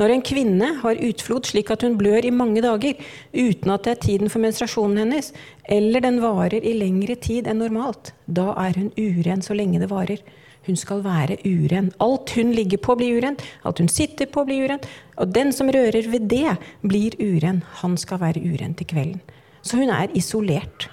Når 0.00 0.14
en 0.14 0.22
kvinne 0.24 0.70
har 0.80 1.02
utflod 1.04 1.44
slik 1.44 1.68
at 1.74 1.84
hun 1.84 1.98
blør 2.00 2.24
i 2.24 2.32
mange 2.32 2.62
dager 2.64 2.96
uten 3.34 3.74
at 3.74 3.84
det 3.84 3.92
er 3.92 4.00
tiden 4.06 4.32
for 4.32 4.40
menstruasjonen 4.40 5.02
hennes, 5.02 5.28
eller 5.68 6.00
den 6.06 6.22
varer 6.24 6.64
i 6.64 6.72
lengre 6.78 7.18
tid 7.20 7.50
enn 7.50 7.60
normalt, 7.60 8.14
da 8.24 8.54
er 8.64 8.80
hun 8.80 8.88
uren 8.96 9.44
så 9.44 9.56
lenge 9.58 9.82
det 9.82 9.90
varer. 9.92 10.24
Hun 10.64 10.76
skal 10.76 11.04
være 11.04 11.36
uren. 11.44 11.92
Alt 12.00 12.32
hun 12.36 12.54
ligger 12.56 12.80
på, 12.80 12.96
blir 12.96 13.20
urent. 13.20 13.44
Alt 13.68 13.84
hun 13.84 13.92
sitter 13.92 14.28
på, 14.32 14.44
blir 14.48 14.64
urent. 14.68 14.88
Og 15.20 15.28
den 15.32 15.52
som 15.52 15.68
rører 15.72 16.08
ved 16.12 16.28
det, 16.32 16.56
blir 16.80 17.16
uren. 17.20 17.60
Han 17.82 17.96
skal 18.00 18.20
være 18.24 18.40
uren 18.40 18.72
til 18.76 18.88
kvelden. 18.88 19.20
Så 19.60 19.80
hun 19.80 19.92
er 19.92 20.12
isolert. 20.16 20.88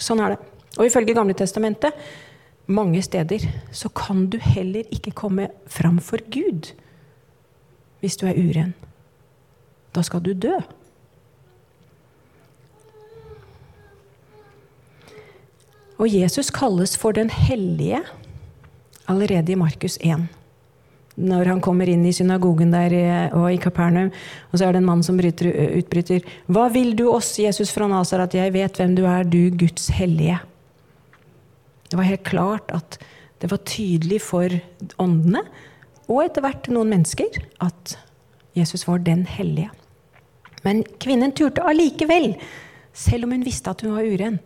Sånn 0.00 0.20
er 0.20 0.34
det. 0.34 0.40
Og 0.78 0.88
ifølge 0.88 1.14
Gamle 1.16 1.36
Testamentet 1.38 1.94
mange 2.66 3.02
steder 3.02 3.44
så 3.72 3.90
kan 3.92 4.26
du 4.32 4.38
heller 4.40 4.86
ikke 4.92 5.12
komme 5.12 5.48
fram 5.66 5.98
for 5.98 6.22
Gud 6.32 6.72
hvis 8.00 8.16
du 8.20 8.26
er 8.28 8.36
uren. 8.36 8.74
Da 9.94 10.02
skal 10.04 10.20
du 10.20 10.34
dø. 10.36 10.56
Og 15.96 16.10
Jesus 16.10 16.50
kalles 16.50 16.96
for 16.98 17.16
den 17.16 17.30
hellige 17.30 18.02
allerede 19.08 19.52
i 19.52 19.58
Markus 19.58 19.96
1. 20.00 20.26
Når 21.14 21.46
han 21.46 21.60
kommer 21.62 21.88
inn 21.88 22.02
i 22.04 22.12
synagogen 22.12 22.72
der 22.74 23.30
og 23.38 23.46
i 23.52 23.60
Kapernaum, 23.62 24.10
og 24.50 24.58
så 24.58 24.66
er 24.66 24.74
det 24.74 24.82
en 24.82 24.88
mann 24.88 25.04
som 25.06 25.16
bryter, 25.16 25.48
utbryter 25.78 26.26
Hva 26.50 26.66
vil 26.74 26.96
du 26.98 27.06
oss, 27.12 27.36
Jesus 27.38 27.70
fra 27.72 27.86
Nasaret, 27.88 28.34
jeg 28.34 28.52
vet 28.52 28.80
hvem 28.80 28.96
du 28.98 29.04
er, 29.06 29.22
du 29.22 29.54
Guds 29.54 29.88
hellige? 29.94 30.40
Det 31.94 31.98
var 32.00 32.08
helt 32.08 32.24
klart 32.26 32.72
at 32.74 32.96
det 33.38 33.46
var 33.52 33.60
tydelig 33.70 34.16
for 34.26 34.50
åndene, 34.98 35.44
og 36.10 36.24
etter 36.24 36.42
hvert 36.42 36.66
noen 36.74 36.88
mennesker, 36.90 37.36
at 37.62 37.92
Jesus 38.58 38.82
var 38.88 39.04
den 39.06 39.20
hellige. 39.30 39.68
Men 40.64 40.80
kvinnen 40.98 41.30
turte 41.38 41.62
allikevel, 41.62 42.32
selv 42.90 43.28
om 43.28 43.34
hun 43.36 43.44
visste 43.46 43.70
at 43.70 43.84
hun 43.86 43.94
var 43.94 44.08
uren, 44.10 44.40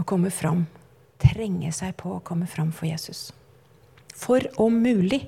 å 0.00 0.04
komme 0.08 0.30
fram, 0.32 0.62
trenge 1.20 1.74
seg 1.76 1.92
på 2.00 2.14
å 2.14 2.22
komme 2.24 2.48
fram 2.48 2.70
for 2.72 2.88
Jesus. 2.88 3.26
For 4.16 4.46
om 4.56 4.78
mulig 4.80 5.26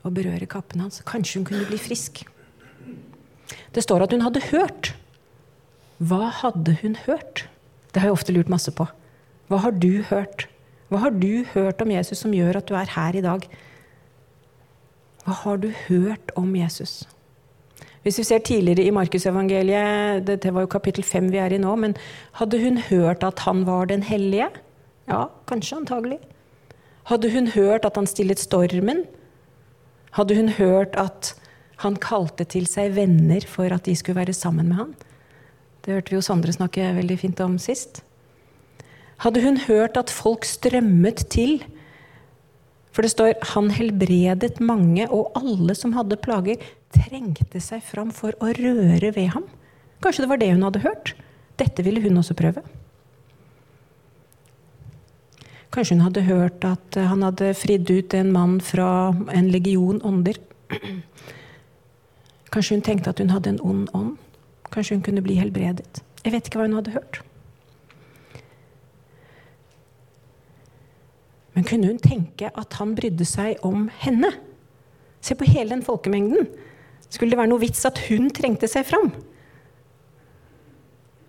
å 0.00 0.08
berøre 0.08 0.48
kappen 0.48 0.86
hans. 0.86 1.02
Kanskje 1.04 1.42
hun 1.42 1.44
kunne 1.50 1.68
bli 1.68 1.82
frisk. 1.84 2.22
Det 3.76 3.84
står 3.84 4.06
at 4.06 4.16
hun 4.16 4.24
hadde 4.24 4.40
hørt. 4.54 4.94
Hva 6.00 6.30
hadde 6.40 6.78
hun 6.80 6.96
hørt? 7.04 7.44
Det 7.92 8.00
har 8.00 8.08
jeg 8.08 8.16
ofte 8.22 8.32
lurt 8.38 8.48
masse 8.48 8.72
på. 8.72 8.88
Hva 9.50 9.58
har 9.64 9.74
du 9.82 10.04
hørt? 10.06 10.46
Hva 10.90 11.00
har 11.02 11.14
du 11.14 11.42
hørt 11.54 11.80
om 11.82 11.90
Jesus 11.90 12.20
som 12.22 12.34
gjør 12.34 12.60
at 12.60 12.68
du 12.68 12.76
er 12.78 12.90
her 12.94 13.16
i 13.18 13.22
dag? 13.24 13.46
Hva 15.24 15.34
har 15.42 15.58
du 15.58 15.72
hørt 15.88 16.30
om 16.38 16.52
Jesus? 16.54 17.02
Hvis 18.04 18.20
vi 18.20 18.24
ser 18.24 18.44
tidligere 18.46 18.86
i 18.86 18.92
Markusevangeliet, 18.94 20.22
dette 20.28 20.52
var 20.54 20.64
jo 20.64 20.70
kapittel 20.70 21.04
5 21.04 21.32
vi 21.34 21.40
er 21.42 21.52
i 21.52 21.58
nå, 21.60 21.72
men 21.82 21.96
hadde 22.38 22.60
hun 22.62 22.78
hørt 22.86 23.26
at 23.26 23.42
han 23.44 23.66
var 23.66 23.90
den 23.90 24.04
hellige? 24.06 24.46
Ja, 25.10 25.26
kanskje, 25.50 25.80
antagelig. 25.82 26.20
Hadde 27.10 27.32
hun 27.34 27.50
hørt 27.50 27.84
at 27.84 27.98
han 27.98 28.06
stillet 28.06 28.38
stormen? 28.38 29.02
Hadde 30.14 30.36
hun 30.38 30.48
hørt 30.56 30.94
at 30.94 31.34
han 31.82 31.98
kalte 31.98 32.46
til 32.46 32.70
seg 32.70 32.94
venner 32.94 33.44
for 33.50 33.74
at 33.74 33.84
de 33.84 33.96
skulle 33.98 34.22
være 34.22 34.36
sammen 34.36 34.70
med 34.70 34.78
han? 34.78 34.94
Det 35.84 35.96
hørte 35.96 36.14
vi 36.14 36.20
jo 36.20 36.24
Sondre 36.24 36.54
snakke 36.54 36.86
veldig 36.96 37.18
fint 37.18 37.42
om 37.42 37.58
sist. 37.58 38.04
Hadde 39.20 39.42
hun 39.44 39.60
hørt 39.66 39.98
at 40.00 40.12
folk 40.12 40.46
strømmet 40.48 41.26
til 41.32 41.60
For 42.90 43.02
det 43.06 43.12
står 43.12 43.34
'han 43.54 43.70
helbredet 43.70 44.58
mange', 44.60 45.06
og 45.10 45.30
alle 45.36 45.74
som 45.74 45.92
hadde 45.92 46.16
plager, 46.16 46.56
trengte 46.90 47.60
seg 47.60 47.82
fram 47.82 48.10
for 48.10 48.32
å 48.40 48.50
røre 48.50 49.14
ved 49.14 49.28
ham. 49.28 49.44
Kanskje 50.02 50.22
det 50.22 50.28
var 50.28 50.36
det 50.36 50.50
hun 50.50 50.62
hadde 50.62 50.82
hørt? 50.82 51.14
Dette 51.56 51.84
ville 51.84 52.00
hun 52.00 52.16
også 52.18 52.34
prøve. 52.34 52.62
Kanskje 55.70 55.94
hun 55.94 56.02
hadde 56.02 56.26
hørt 56.26 56.64
at 56.64 56.94
han 56.94 57.22
hadde 57.22 57.54
fridd 57.54 57.90
ut 57.90 58.14
en 58.14 58.32
mann 58.32 58.60
fra 58.60 59.14
en 59.32 59.50
legion 59.50 60.00
ånder. 60.02 60.34
Kanskje 62.50 62.74
hun 62.74 62.82
tenkte 62.82 63.10
at 63.10 63.18
hun 63.18 63.30
hadde 63.30 63.50
en 63.50 63.60
ond 63.62 63.88
ånd. 63.94 64.16
Kanskje 64.72 64.96
hun 64.96 65.02
kunne 65.02 65.22
bli 65.22 65.34
helbredet. 65.34 66.02
Jeg 66.24 66.32
vet 66.32 66.46
ikke 66.46 66.58
hva 66.58 66.66
hun 66.66 66.74
hadde 66.80 66.90
hørt. 66.90 67.20
Men 71.60 71.66
kunne 71.68 71.90
hun 71.90 71.98
tenke 72.00 72.48
at 72.56 72.72
han 72.80 72.94
brydde 72.96 73.24
seg 73.28 73.58
om 73.68 73.82
henne? 74.00 74.30
Se 75.20 75.34
på 75.36 75.44
hele 75.44 75.74
den 75.74 75.82
folkemengden. 75.84 76.46
Skulle 77.12 77.34
det 77.34 77.36
være 77.36 77.50
noe 77.50 77.60
vits 77.60 77.82
at 77.84 77.98
hun 78.06 78.30
trengte 78.32 78.64
seg 78.70 78.86
fram? 78.88 79.10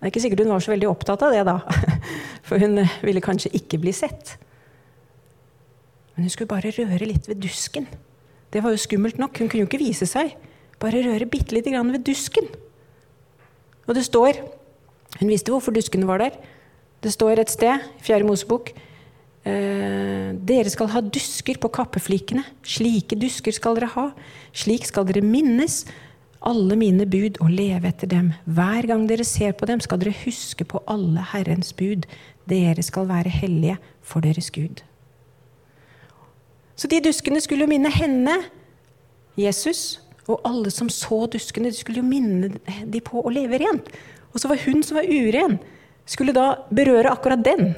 er 0.00 0.08
ikke 0.08 0.22
sikkert 0.24 0.40
hun 0.40 0.54
var 0.54 0.62
så 0.64 0.72
veldig 0.72 0.88
opptatt 0.88 1.20
av 1.26 1.34
det 1.36 1.42
da, 1.44 1.58
for 2.48 2.64
hun 2.64 2.80
ville 3.04 3.20
kanskje 3.20 3.52
ikke 3.58 3.76
bli 3.82 3.92
sett. 3.92 4.32
Men 6.14 6.24
hun 6.24 6.32
skulle 6.32 6.48
bare 6.54 6.72
røre 6.78 7.08
litt 7.10 7.28
ved 7.28 7.42
dusken. 7.44 7.84
Det 8.56 8.62
var 8.64 8.72
jo 8.72 8.80
skummelt 8.80 9.20
nok. 9.20 9.36
Hun 9.36 9.50
kunne 9.52 9.66
jo 9.66 9.68
ikke 9.68 9.82
vise 9.82 10.08
seg. 10.08 10.32
Bare 10.80 11.02
røre 11.04 11.28
bitte 11.28 11.52
lite 11.52 11.74
grann 11.74 11.92
ved 11.92 12.06
dusken. 12.08 12.48
Og 13.84 13.92
det 13.98 14.06
står 14.08 14.40
Hun 15.20 15.28
visste 15.28 15.52
hvorfor 15.52 15.76
duskene 15.76 16.08
var 16.08 16.24
der. 16.24 16.40
Det 17.04 17.12
står 17.12 17.42
et 17.42 17.52
sted, 17.52 17.84
i 17.84 18.00
Fjerde 18.00 18.24
Mosebok, 18.24 18.72
Eh, 19.42 20.30
dere 20.38 20.70
skal 20.70 20.90
ha 20.92 21.02
dusker 21.02 21.58
på 21.58 21.70
kappeflikene. 21.74 22.44
Slike 22.62 23.18
dusker 23.18 23.54
skal 23.54 23.78
dere 23.78 23.90
ha. 23.96 24.08
Slik 24.54 24.86
skal 24.86 25.08
dere 25.08 25.24
minnes 25.26 25.82
alle 26.42 26.76
mine 26.78 27.06
bud 27.06 27.38
og 27.42 27.50
leve 27.54 27.90
etter 27.90 28.10
dem. 28.10 28.32
Hver 28.46 28.86
gang 28.90 29.06
dere 29.10 29.26
ser 29.26 29.54
på 29.58 29.66
dem, 29.70 29.82
skal 29.82 30.00
dere 30.02 30.14
huske 30.24 30.66
på 30.66 30.82
alle 30.90 31.22
Herrens 31.32 31.72
bud. 31.78 32.06
Dere 32.50 32.82
skal 32.82 33.08
være 33.10 33.30
hellige 33.30 33.78
for 34.02 34.24
deres 34.24 34.50
Gud. 34.50 34.82
Så 36.76 36.88
de 36.90 37.02
duskene 37.04 37.40
skulle 37.42 37.66
jo 37.66 37.70
minne 37.70 37.90
henne, 37.94 38.40
Jesus, 39.38 40.00
og 40.26 40.40
alle 40.46 40.70
som 40.70 40.88
så 40.90 41.26
duskene, 41.30 41.70
de 41.70 41.78
skulle 41.78 42.02
jo 42.02 42.06
minne 42.06 42.50
de 42.90 43.00
på 43.04 43.22
å 43.22 43.30
leve 43.32 43.60
rent. 43.62 43.88
Og 44.32 44.42
så 44.42 44.50
var 44.50 44.60
hun 44.64 44.82
som 44.82 44.98
var 44.98 45.06
uren, 45.06 45.58
skulle 46.06 46.34
da 46.34 46.64
berøre 46.74 47.12
akkurat 47.12 47.44
den. 47.44 47.74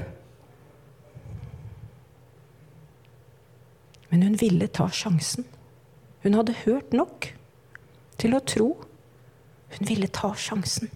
Men 4.14 4.22
hun 4.22 4.36
ville 4.38 4.68
ta 4.70 4.84
sjansen. 4.94 5.42
Hun 6.22 6.36
hadde 6.38 6.54
hørt 6.60 6.92
nok 6.94 7.32
til 8.22 8.36
å 8.38 8.40
tro. 8.46 8.68
Hun 9.74 9.88
ville 9.88 10.06
ta 10.06 10.28
sjansen. 10.38 10.92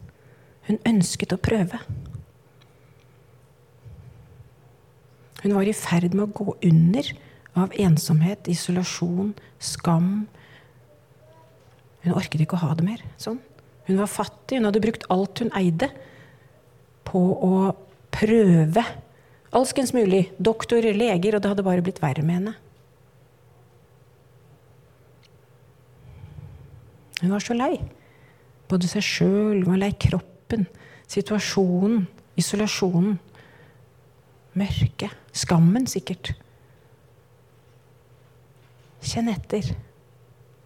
Hun 0.68 0.78
ønsket 0.86 1.34
å 1.34 1.38
prøve. 1.42 1.80
Hun 5.42 5.56
var 5.56 5.66
i 5.66 5.74
ferd 5.74 6.14
med 6.14 6.28
å 6.28 6.44
gå 6.44 6.54
under 6.68 7.10
av 7.58 7.74
ensomhet, 7.74 8.46
isolasjon, 8.54 9.34
skam. 9.58 10.28
Hun 12.06 12.14
orket 12.14 12.46
ikke 12.46 12.54
å 12.54 12.68
ha 12.68 12.78
det 12.78 12.86
mer 12.86 13.02
sånn. 13.18 13.42
Hun 13.90 13.98
var 13.98 14.14
fattig. 14.14 14.60
Hun 14.60 14.70
hadde 14.70 14.84
brukt 14.86 15.08
alt 15.10 15.42
hun 15.42 15.50
eide, 15.58 15.90
på 17.02 17.18
å 17.18 17.52
prøve 18.14 18.86
alskens 19.50 19.90
mulig. 19.96 20.28
Doktorer, 20.38 20.94
leger, 20.94 21.34
og 21.34 21.42
det 21.42 21.54
hadde 21.56 21.66
bare 21.66 21.82
blitt 21.82 21.98
verre 22.06 22.22
med 22.22 22.42
henne. 22.44 22.56
Hun 27.22 27.32
var 27.34 27.42
så 27.42 27.56
lei. 27.56 27.74
Både 28.68 28.90
seg 28.90 29.04
sjøl, 29.04 29.62
hun 29.62 29.72
var 29.72 29.80
lei 29.80 29.92
kroppen, 29.98 30.66
situasjonen, 31.10 32.04
isolasjonen. 32.38 33.18
Mørket. 34.58 35.14
Skammen, 35.36 35.86
sikkert. 35.86 36.32
Kjenn 39.04 39.30
etter. 39.30 39.68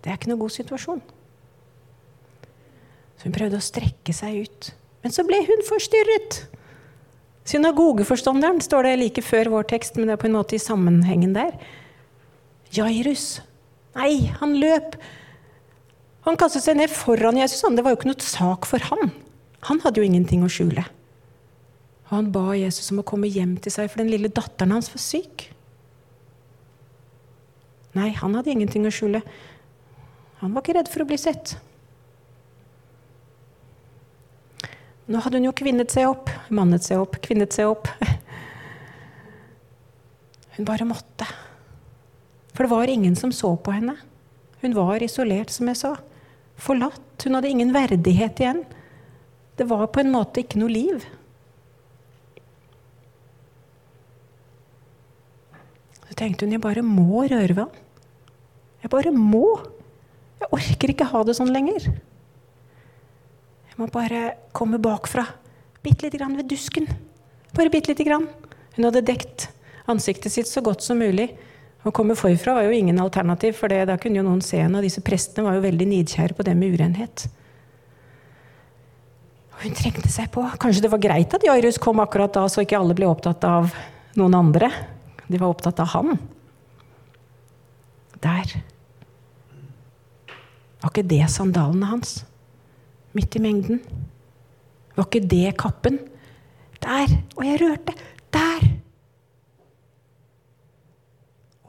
Det 0.02 0.10
er 0.10 0.16
ikke 0.16 0.32
noe 0.32 0.40
god 0.40 0.54
situasjon. 0.54 1.02
Så 3.18 3.28
hun 3.28 3.36
prøvde 3.36 3.60
å 3.60 3.64
strekke 3.64 4.14
seg 4.16 4.46
ut. 4.46 4.72
Men 5.04 5.14
så 5.14 5.24
ble 5.26 5.38
hun 5.46 5.64
forstyrret. 5.66 6.40
Synagogeforstanderen 7.48 8.62
står 8.62 8.86
det 8.86 8.98
like 9.00 9.24
før 9.24 9.50
vår 9.56 9.68
tekst, 9.74 9.98
men 9.98 10.08
det 10.08 10.16
er 10.16 10.22
på 10.22 10.28
en 10.30 10.36
måte 10.36 10.56
i 10.56 10.62
sammenhengen 10.62 11.34
der. 11.36 11.56
Jairus. 12.72 13.42
Nei, 13.98 14.32
han 14.40 14.56
løp 14.56 14.96
Han 16.26 16.38
kastet 16.38 16.64
seg 16.64 16.78
ned 16.78 16.92
foran 16.92 17.38
Jesus. 17.40 17.62
han. 17.66 17.76
Det 17.76 17.84
var 17.84 17.94
jo 17.94 17.98
ikke 18.00 18.12
noe 18.12 18.26
sak 18.26 18.68
for 18.68 18.90
han. 18.92 19.10
Han 19.68 19.80
hadde 19.82 20.02
jo 20.02 20.06
ingenting 20.06 20.44
å 20.46 20.50
skjule. 20.50 20.84
Og 22.06 22.14
han 22.14 22.30
ba 22.34 22.52
Jesus 22.58 22.90
om 22.92 23.00
å 23.02 23.06
komme 23.08 23.30
hjem 23.30 23.56
til 23.62 23.74
seg, 23.74 23.90
for 23.90 24.02
den 24.02 24.12
lille 24.12 24.30
datteren 24.30 24.74
hans 24.74 24.90
var 24.92 25.02
syk. 25.02 25.48
Nei, 27.96 28.10
han 28.16 28.36
hadde 28.38 28.52
ingenting 28.52 28.86
å 28.88 28.92
skjule. 28.94 29.22
Han 30.42 30.54
var 30.54 30.64
ikke 30.64 30.76
redd 30.78 30.90
for 30.92 31.04
å 31.04 31.08
bli 31.08 31.18
sett. 31.20 31.56
Nå 35.10 35.20
hadde 35.24 35.40
hun 35.40 35.48
jo 35.48 35.56
kvinnet 35.56 35.92
seg 35.92 36.08
opp, 36.08 36.30
mannet 36.54 36.86
seg 36.86 37.02
opp, 37.02 37.18
kvinnet 37.24 37.54
seg 37.54 37.72
opp. 37.72 37.90
Hun 40.56 40.68
bare 40.68 40.86
måtte. 40.88 41.26
For 42.52 42.64
det 42.64 42.72
var 42.72 42.90
ingen 42.92 43.16
som 43.18 43.32
så 43.34 43.54
på 43.56 43.74
henne. 43.74 43.96
Hun 44.62 44.76
var 44.76 45.02
isolert, 45.02 45.50
som 45.50 45.68
jeg 45.68 45.80
sa. 45.80 45.96
Forlatt. 46.62 47.24
Hun 47.24 47.36
hadde 47.38 47.50
ingen 47.50 47.72
verdighet 47.74 48.40
igjen. 48.40 48.62
Det 49.58 49.66
var 49.70 49.88
på 49.92 50.02
en 50.02 50.12
måte 50.14 50.42
ikke 50.42 50.60
noe 50.62 50.72
liv. 50.72 51.04
Så 56.06 56.16
tenkte 56.18 56.46
hun 56.46 56.54
jeg 56.54 56.62
bare 56.62 56.84
må 56.86 57.24
røre 57.24 57.54
ved 57.54 57.64
ham. 57.64 57.76
Jeg 58.82 58.90
bare 58.94 59.14
må. 59.14 59.46
Jeg 60.42 60.50
orker 60.54 60.92
ikke 60.92 61.10
ha 61.12 61.22
det 61.26 61.36
sånn 61.38 61.52
lenger. 61.54 61.86
Jeg 63.72 63.78
må 63.78 63.88
bare 63.90 64.34
komme 64.54 64.80
bakfra. 64.82 65.24
Bitte 65.82 66.06
lite 66.06 66.18
grann 66.20 66.36
ved 66.38 66.50
dusken. 66.50 66.86
Bare 67.56 67.70
bitte 67.72 67.90
lite 67.92 68.06
grann. 68.06 68.28
Hun 68.76 68.86
hadde 68.86 69.04
dekt 69.06 69.48
ansiktet 69.90 70.34
sitt 70.34 70.50
så 70.50 70.62
godt 70.64 70.84
som 70.84 71.00
mulig. 71.02 71.30
Å 71.82 71.90
komme 71.90 72.14
forfra 72.14 72.54
var 72.54 72.66
jo 72.68 72.74
ingen 72.76 73.00
alternativ, 73.02 73.56
for 73.58 73.72
det, 73.72 73.84
da 73.90 73.96
kunne 73.98 74.20
jo 74.20 74.26
noen 74.26 74.42
se 74.44 74.60
henne. 74.62 74.78
Og 74.78 74.86
disse 74.86 75.02
prestene 75.02 75.48
var 75.48 75.56
jo 75.58 75.64
veldig 75.64 75.88
nidkjære 75.90 76.36
på 76.38 76.46
det 76.46 76.54
med 76.58 76.76
urenhet. 76.76 77.24
Og 79.52 79.64
hun 79.64 79.74
trengte 79.78 80.10
seg 80.10 80.30
på. 80.34 80.44
Kanskje 80.62 80.84
det 80.84 80.92
var 80.92 81.02
greit 81.02 81.34
at 81.34 81.46
Jairus 81.46 81.80
kom 81.82 82.02
akkurat 82.02 82.34
da, 82.34 82.46
så 82.50 82.62
ikke 82.62 82.78
alle 82.78 82.94
ble 82.98 83.08
opptatt 83.10 83.42
av 83.48 83.74
noen 84.18 84.38
andre. 84.38 84.70
De 85.26 85.40
var 85.40 85.50
opptatt 85.50 85.82
av 85.82 85.90
han. 85.96 86.14
Der. 88.22 88.54
Var 90.82 90.90
ikke 90.90 91.06
det 91.10 91.24
sandalene 91.34 91.90
hans? 91.90 92.20
Midt 93.16 93.34
i 93.38 93.42
mengden. 93.42 93.82
Var 94.94 95.08
ikke 95.08 95.24
det 95.26 95.56
kappen? 95.58 95.98
Der! 96.82 97.10
Og 97.38 97.44
jeg 97.46 97.60
rørte. 97.62 97.94
Der! 98.34 98.71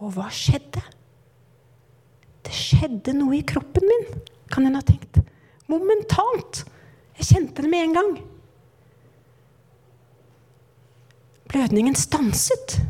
Og 0.04 0.12
hva 0.18 0.28
skjedde? 0.34 0.84
Det 2.44 2.52
skjedde 2.52 3.16
noe 3.16 3.38
i 3.38 3.46
kroppen 3.48 3.86
min, 3.88 4.08
kan 4.52 4.68
en 4.68 4.76
ha 4.76 4.84
tenkt. 4.84 5.22
Momentant. 5.72 6.66
Jeg 7.18 7.30
kjente 7.30 7.64
det 7.64 7.72
med 7.72 7.88
en 7.88 7.96
gang. 7.96 8.12
Blødningen 11.54 11.96
stanset. 11.96 12.82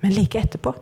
Men 0.00 0.14
like 0.16 0.40
etterpå 0.40 0.72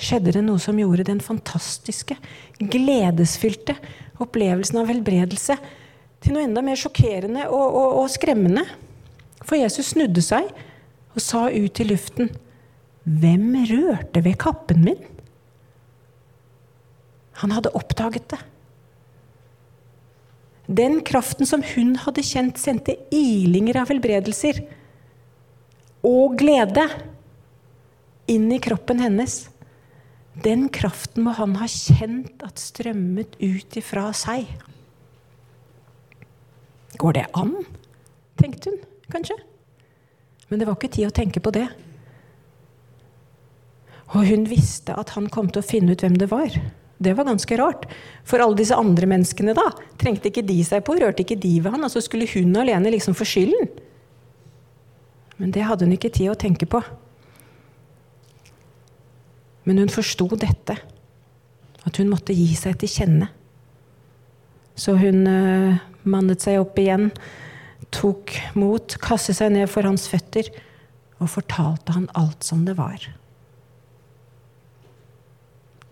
skjedde 0.00 0.32
det 0.32 0.44
noe 0.46 0.60
som 0.62 0.78
gjorde 0.80 1.04
den 1.10 1.20
fantastiske, 1.20 2.16
gledesfylte 2.56 3.74
opplevelsen 4.20 4.80
av 4.80 4.88
helbredelse 4.88 5.56
til 6.24 6.36
noe 6.36 6.46
enda 6.46 6.62
mer 6.64 6.78
sjokkerende 6.80 7.46
og, 7.52 7.66
og, 7.66 7.98
og 8.00 8.08
skremmende. 8.12 8.64
For 9.44 9.58
Jesus 9.60 9.92
snudde 9.92 10.24
seg 10.24 10.48
og 11.14 11.20
sa 11.22 11.48
ut 11.50 11.80
i 11.80 11.84
luften, 11.84 12.30
'Hvem 13.04 13.64
rørte 13.66 14.24
ved 14.24 14.38
kappen 14.38 14.84
min?' 14.84 15.06
Han 17.40 17.50
hadde 17.50 17.72
oppdaget 17.74 18.28
det. 18.28 18.38
Den 20.68 21.00
kraften 21.00 21.46
som 21.46 21.64
hun 21.74 21.96
hadde 21.96 22.22
kjent, 22.22 22.58
sendte 22.60 22.94
ilinger 23.10 23.80
av 23.80 23.88
helbredelser 23.90 24.60
og 26.06 26.36
glede 26.38 26.84
inn 28.30 28.52
i 28.52 28.60
kroppen 28.62 29.00
hennes. 29.02 29.48
Den 30.44 30.68
kraften 30.68 31.24
må 31.26 31.34
han 31.34 31.56
ha 31.58 31.66
kjent 31.66 32.44
at 32.46 32.60
strømmet 32.62 33.34
ut 33.40 33.80
ifra 33.80 34.12
seg. 34.14 34.46
Går 37.00 37.18
det 37.18 37.26
an? 37.34 37.56
tenkte 38.40 38.70
hun 38.70 38.78
kanskje. 39.10 39.36
Men 40.50 40.60
det 40.60 40.66
var 40.68 40.76
ikke 40.76 40.92
tid 40.98 41.08
å 41.08 41.14
tenke 41.14 41.42
på 41.42 41.52
det. 41.54 41.68
Og 44.10 44.26
hun 44.26 44.48
visste 44.50 44.96
at 44.98 45.14
han 45.14 45.30
kom 45.30 45.50
til 45.50 45.62
å 45.62 45.66
finne 45.66 45.94
ut 45.94 46.02
hvem 46.02 46.16
det 46.18 46.30
var. 46.32 46.54
Det 47.00 47.14
var 47.16 47.28
ganske 47.30 47.56
rart. 47.56 47.86
For 48.28 48.42
alle 48.42 48.58
disse 48.58 48.76
andre 48.76 49.06
menneskene, 49.08 49.54
da, 49.56 49.70
trengte 50.00 50.28
ikke 50.28 50.44
de 50.44 50.58
seg 50.66 50.82
på? 50.84 50.98
Rørte 50.98 51.22
ikke 51.24 51.38
de 51.40 51.54
ved 51.62 51.72
han? 51.72 51.86
Altså 51.86 52.02
skulle 52.04 52.28
hun 52.28 52.58
alene 52.58 52.92
liksom 52.92 53.16
få 53.16 53.28
skylden? 53.28 53.70
Men 55.40 55.54
det 55.54 55.64
hadde 55.64 55.86
hun 55.86 55.94
ikke 55.96 56.12
tid 56.12 56.32
å 56.34 56.38
tenke 56.38 56.68
på. 56.68 56.82
Men 59.64 59.80
hun 59.80 59.92
forsto 59.92 60.26
dette, 60.40 60.76
at 61.86 62.00
hun 62.00 62.10
måtte 62.10 62.36
gi 62.36 62.50
seg 62.58 62.76
til 62.82 62.90
kjenne. 62.92 63.30
Så 64.76 64.96
hun 65.00 65.24
uh, 65.28 65.80
mannet 66.08 66.42
seg 66.44 66.60
opp 66.60 66.76
igjen, 66.80 67.08
tok 67.94 68.34
mot, 68.58 68.96
kastet 69.02 69.38
seg 69.38 69.52
ned 69.54 69.70
for 69.70 69.86
hans 69.86 70.06
føtter 70.10 70.50
og 71.20 71.30
fortalte 71.34 71.94
han 71.96 72.08
alt 72.18 72.46
som 72.46 72.64
det 72.66 72.76
var. 72.78 73.02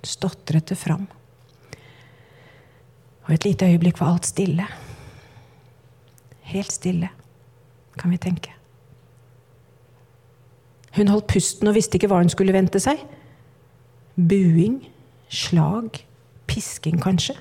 Stotret 0.06 0.70
det 0.70 0.78
fram. 0.78 1.06
Og 3.26 3.34
et 3.34 3.44
lite 3.44 3.66
øyeblikk 3.68 4.00
var 4.00 4.14
alt 4.14 4.28
stille. 4.28 4.64
Helt 6.48 6.72
stille, 6.72 7.11
kan 8.00 8.11
vi 8.11 8.20
tenke. 8.22 8.54
Hun 10.96 11.11
holdt 11.12 11.28
pusten 11.28 11.68
og 11.68 11.76
visste 11.76 11.98
ikke 11.98 12.08
hva 12.11 12.22
hun 12.22 12.32
skulle 12.32 12.54
vente 12.56 12.80
seg. 12.80 13.02
Buing, 14.16 14.80
slag, 15.28 16.00
pisking 16.48 16.96
kanskje. 17.02 17.37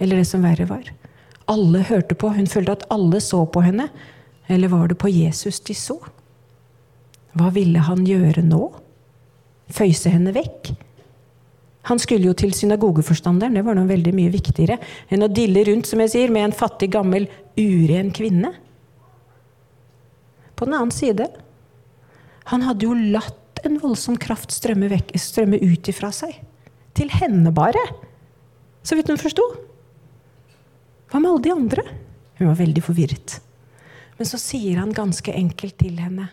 Eller 0.00 0.22
det 0.22 0.28
som 0.30 0.44
verre 0.44 0.66
var. 0.70 0.88
Alle 1.50 1.84
hørte 1.86 2.16
på, 2.18 2.32
hun 2.34 2.48
følte 2.50 2.74
at 2.78 2.86
alle 2.90 3.20
så 3.22 3.44
på 3.46 3.62
henne. 3.62 3.88
Eller 4.50 4.70
var 4.70 4.88
det 4.90 4.98
på 4.98 5.10
Jesus 5.10 5.60
de 5.66 5.74
så? 5.74 5.98
Hva 7.36 7.50
ville 7.54 7.82
han 7.86 8.06
gjøre 8.06 8.42
nå? 8.46 8.62
Føyse 9.74 10.10
henne 10.10 10.32
vekk? 10.34 10.72
Han 11.86 12.00
skulle 12.02 12.26
jo 12.26 12.34
til 12.34 12.54
synagogeforstanderen, 12.56 13.54
det 13.54 13.62
var 13.66 13.76
noe 13.78 13.86
veldig 13.86 14.12
mye 14.16 14.32
viktigere 14.32 14.78
enn 15.12 15.22
å 15.22 15.30
dille 15.30 15.62
rundt 15.68 15.86
som 15.86 16.00
jeg 16.02 16.12
sier, 16.16 16.32
med 16.34 16.48
en 16.48 16.56
fattig, 16.56 16.88
gammel, 16.94 17.28
uren 17.54 18.10
kvinne. 18.14 18.50
På 20.56 20.66
den 20.66 20.74
annen 20.74 20.94
side 20.94 21.28
Han 22.50 22.62
hadde 22.62 22.86
jo 22.86 22.94
latt 22.94 23.60
en 23.66 23.78
voldsom 23.82 24.16
kraft 24.22 24.54
strømme, 24.54 24.88
vekk, 24.90 25.14
strømme 25.18 25.58
ut 25.58 25.88
ifra 25.90 26.12
seg. 26.14 26.36
Til 26.94 27.10
henne 27.10 27.50
bare. 27.54 27.82
Så 28.86 28.94
vidt 28.94 29.10
hun 29.10 29.18
forsto. 29.18 29.42
Hva 31.10 31.20
med 31.20 31.30
alle 31.30 31.44
de 31.44 31.54
andre? 31.54 31.84
Hun 32.38 32.50
var 32.50 32.58
veldig 32.58 32.82
forvirret. 32.84 33.38
Men 34.16 34.28
så 34.28 34.40
sier 34.40 34.80
han 34.80 34.94
ganske 34.96 35.32
enkelt 35.32 35.76
til 35.80 36.00
henne. 36.00 36.30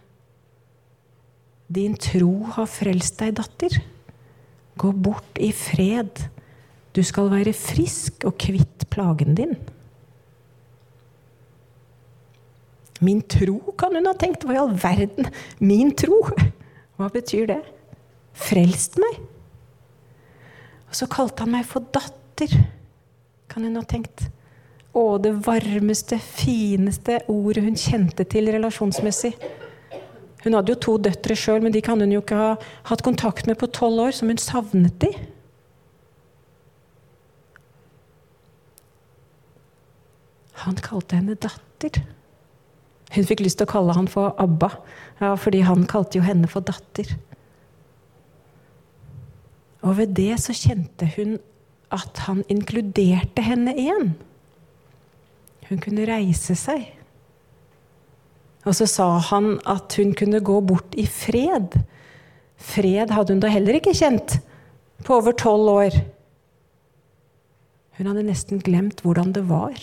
Din 1.73 1.95
tro 1.99 2.43
har 2.55 2.69
frelst 2.69 3.19
deg, 3.21 3.35
datter. 3.39 3.77
Gå 4.79 4.91
bort 4.93 5.39
i 5.41 5.51
fred. 5.55 6.25
Du 6.93 7.01
skal 7.05 7.31
være 7.31 7.53
frisk 7.57 8.25
og 8.27 8.37
kvitt 8.41 8.87
plagen 8.93 9.37
din. 9.37 9.55
Min 13.03 13.23
tro, 13.27 13.57
kan 13.77 13.95
hun 13.97 14.07
ha 14.07 14.13
tenkt. 14.15 14.45
Hva 14.45 14.55
i 14.55 14.61
all 14.61 14.75
verden? 14.79 15.27
Min 15.59 15.91
tro? 15.97 16.21
Hva 16.99 17.09
betyr 17.11 17.49
det? 17.49 17.61
Frelst 18.37 18.99
meg? 19.01 19.19
Og 20.87 20.97
så 20.97 21.09
kalte 21.09 21.43
han 21.43 21.55
meg 21.55 21.65
for 21.65 21.85
datter, 21.93 22.53
kan 23.49 23.65
hun 23.65 23.79
ha 23.79 23.83
tenkt. 23.89 24.27
Å, 24.93 25.03
det 25.17 25.33
varmeste, 25.45 26.19
fineste 26.21 27.23
ordet 27.31 27.63
hun 27.65 27.77
kjente 27.79 28.25
til 28.29 28.51
relasjonsmessig. 28.53 29.33
Hun 30.43 30.57
hadde 30.57 30.73
jo 30.75 30.81
to 30.85 30.97
døtre 31.01 31.37
sjøl, 31.39 31.63
men 31.63 31.73
de 31.73 31.81
kan 31.81 32.01
hun 32.03 32.11
jo 32.13 32.21
ikke 32.21 32.37
ha 32.37 32.49
hatt 32.91 33.01
kontakt 33.05 33.47
med 33.49 33.57
på 33.57 33.71
tolv 33.73 34.03
år, 34.05 34.13
som 34.13 34.29
hun 34.29 34.41
savnet 34.41 34.99
de. 35.01 35.09
Han 40.63 40.77
kalte 40.83 41.17
henne 41.17 41.39
datter. 41.41 42.03
Hun 43.13 43.27
fikk 43.29 43.43
lyst 43.43 43.59
til 43.61 43.67
å 43.67 43.73
kalle 43.73 43.95
han 43.97 44.09
for 44.09 44.35
Abba, 44.41 44.69
ja, 45.21 45.33
fordi 45.39 45.63
han 45.65 45.87
kalte 45.89 46.19
jo 46.19 46.25
henne 46.25 46.49
for 46.51 46.65
datter. 46.65 47.09
Og 49.83 49.97
ved 49.97 50.13
det 50.17 50.37
så 50.41 50.55
kjente 50.55 51.09
hun 51.17 51.37
at 51.93 52.23
han 52.27 52.41
inkluderte 52.51 53.43
henne 53.45 53.75
igjen. 53.77 54.13
Hun 55.73 55.81
kunne 55.81 56.05
reise 56.05 56.53
seg. 56.53 56.83
Og 58.61 58.75
så 58.77 58.85
sa 58.85 59.07
han 59.31 59.55
at 59.65 59.95
hun 59.97 60.11
kunne 60.13 60.37
gå 60.45 60.59
bort 60.61 60.93
i 61.01 61.07
fred. 61.09 61.79
Fred 62.61 63.09
hadde 63.09 63.33
hun 63.33 63.41
da 63.41 63.49
heller 63.49 63.79
ikke 63.79 63.95
kjent 63.97 64.35
på 65.01 65.15
over 65.17 65.33
tolv 65.33 65.71
år. 65.71 65.97
Hun 67.97 68.11
hadde 68.11 68.25
nesten 68.27 68.61
glemt 68.61 69.01
hvordan 69.01 69.33
det 69.33 69.47
var. 69.49 69.81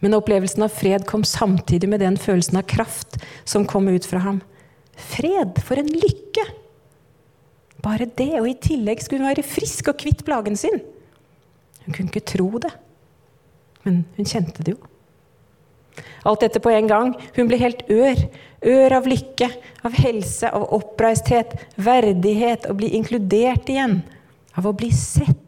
Men 0.00 0.16
opplevelsen 0.16 0.64
av 0.64 0.72
fred 0.72 1.04
kom 1.08 1.26
samtidig 1.28 1.90
med 1.92 2.00
den 2.00 2.16
følelsen 2.20 2.56
av 2.62 2.64
kraft 2.72 3.18
som 3.44 3.68
kom 3.68 3.90
ut 3.92 4.08
fra 4.08 4.22
ham. 4.24 4.40
Fred! 4.96 5.60
For 5.60 5.76
en 5.76 5.92
lykke! 5.92 6.46
Bare 7.84 8.08
det, 8.08 8.32
og 8.40 8.48
i 8.48 8.56
tillegg 8.64 9.04
skulle 9.04 9.26
hun 9.26 9.34
være 9.34 9.44
frisk 9.44 9.92
og 9.92 10.00
kvitt 10.00 10.24
plagen 10.24 10.56
sin. 10.56 10.80
Hun 11.84 11.92
kunne 11.92 12.08
ikke 12.08 12.24
tro 12.32 12.48
det, 12.64 12.72
men 13.84 14.02
hun 14.16 14.28
kjente 14.28 14.64
det 14.64 14.74
jo. 14.74 14.80
Alt 16.24 16.40
dette 16.40 16.60
på 16.62 16.72
en 16.72 16.88
gang. 16.88 17.12
Hun 17.36 17.48
ble 17.50 17.60
helt 17.60 17.84
ør. 17.92 18.20
Ør 18.64 18.96
av 18.96 19.06
lykke, 19.08 19.50
av 19.84 19.96
helse, 20.00 20.48
av 20.48 20.70
oppreisthet, 20.72 21.52
verdighet, 21.76 22.64
å 22.70 22.76
bli 22.78 22.94
inkludert 22.96 23.68
igjen. 23.68 24.00
Av 24.56 24.66
å 24.66 24.72
bli 24.76 24.88
sett. 24.94 25.40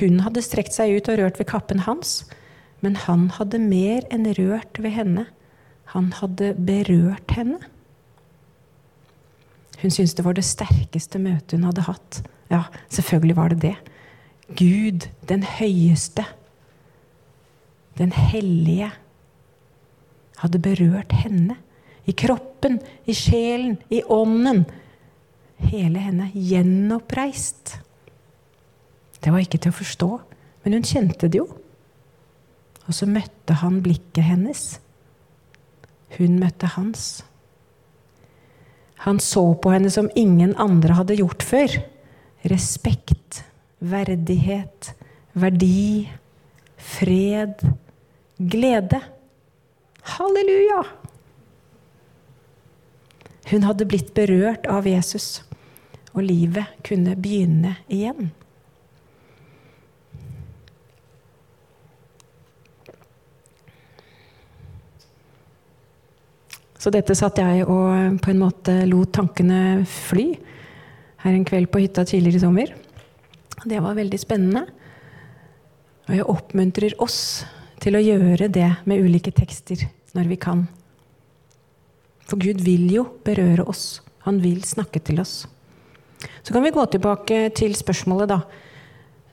Hun 0.00 0.22
hadde 0.24 0.44
strekt 0.44 0.76
seg 0.76 0.92
ut 0.96 1.08
og 1.12 1.18
rørt 1.20 1.40
ved 1.40 1.48
kappen 1.50 1.84
hans, 1.86 2.22
men 2.84 2.96
han 3.04 3.28
hadde 3.36 3.60
mer 3.60 4.06
enn 4.12 4.28
rørt 4.38 4.80
ved 4.80 4.96
henne. 4.96 5.26
Han 5.92 6.10
hadde 6.16 6.54
berørt 6.56 7.34
henne. 7.36 7.60
Hun 9.82 9.90
syntes 9.92 10.14
det 10.16 10.24
var 10.24 10.36
det 10.38 10.46
sterkeste 10.46 11.20
møtet 11.20 11.56
hun 11.56 11.66
hadde 11.68 11.84
hatt. 11.88 12.22
Ja, 12.52 12.64
selvfølgelig 12.92 13.36
var 13.36 13.52
det 13.52 13.60
det. 13.64 13.74
Gud, 14.48 15.08
den 15.28 15.44
høyeste, 15.46 16.24
den 17.98 18.12
hellige, 18.12 18.90
hadde 20.42 20.58
berørt 20.58 21.12
henne. 21.14 21.56
I 22.06 22.14
kroppen, 22.18 22.80
i 23.06 23.14
sjelen, 23.14 23.76
i 23.90 24.02
ånden. 24.10 24.64
Hele 25.62 26.02
henne 26.02 26.30
gjenoppreist. 26.34 27.76
Det 29.22 29.30
var 29.30 29.44
ikke 29.44 29.60
til 29.62 29.70
å 29.70 29.78
forstå, 29.78 30.08
men 30.64 30.74
hun 30.74 30.86
kjente 30.86 31.30
det 31.30 31.38
jo. 31.38 31.46
Og 32.88 32.96
så 32.96 33.06
møtte 33.06 33.60
han 33.62 33.78
blikket 33.84 34.26
hennes. 34.26 34.64
Hun 36.18 36.40
møtte 36.42 36.72
hans. 36.74 37.22
Han 39.06 39.22
så 39.22 39.44
på 39.58 39.70
henne 39.74 39.90
som 39.90 40.10
ingen 40.18 40.56
andre 40.60 40.98
hadde 40.98 41.20
gjort 41.20 41.46
før. 41.46 41.78
Respekt, 42.50 43.44
verdighet, 43.82 44.92
verdi, 45.32 46.10
fred, 46.78 47.62
glede. 48.38 49.00
Halleluja! 50.16 50.82
Hun 53.50 53.66
hadde 53.66 53.88
blitt 53.90 54.14
berørt 54.14 54.68
av 54.70 54.86
Jesus, 54.86 55.42
og 56.14 56.22
livet 56.28 56.78
kunne 56.86 57.16
begynne 57.18 57.76
igjen. 57.90 58.30
Så 66.82 66.90
dette 66.90 67.14
satt 67.14 67.38
jeg 67.38 67.62
og 67.70 68.16
på 68.22 68.32
en 68.32 68.40
måte 68.40 68.72
lot 68.90 69.12
tankene 69.14 69.84
fly 69.86 70.32
her 71.22 71.36
en 71.36 71.44
kveld 71.46 71.70
på 71.70 71.84
hytta 71.84 72.02
tidligere 72.08 72.40
i 72.40 72.42
sommer. 72.42 72.72
Det 73.64 73.80
var 73.82 73.98
veldig 73.98 74.18
spennende. 74.20 74.66
Og 76.08 76.14
jeg 76.16 76.28
oppmuntrer 76.28 76.96
oss 77.02 77.18
til 77.82 77.96
å 77.98 78.02
gjøre 78.02 78.48
det 78.52 78.68
med 78.90 79.02
ulike 79.02 79.32
tekster 79.34 79.84
når 80.16 80.30
vi 80.32 80.38
kan. 80.40 80.66
For 82.26 82.40
Gud 82.42 82.62
vil 82.64 82.88
jo 82.90 83.06
berøre 83.26 83.66
oss. 83.68 84.00
Han 84.26 84.40
vil 84.42 84.62
snakke 84.66 85.02
til 85.04 85.22
oss. 85.22 85.44
Så 86.42 86.54
kan 86.54 86.62
vi 86.62 86.74
gå 86.74 86.84
tilbake 86.90 87.48
til 87.58 87.74
spørsmålet, 87.78 88.30
da. 88.30 88.40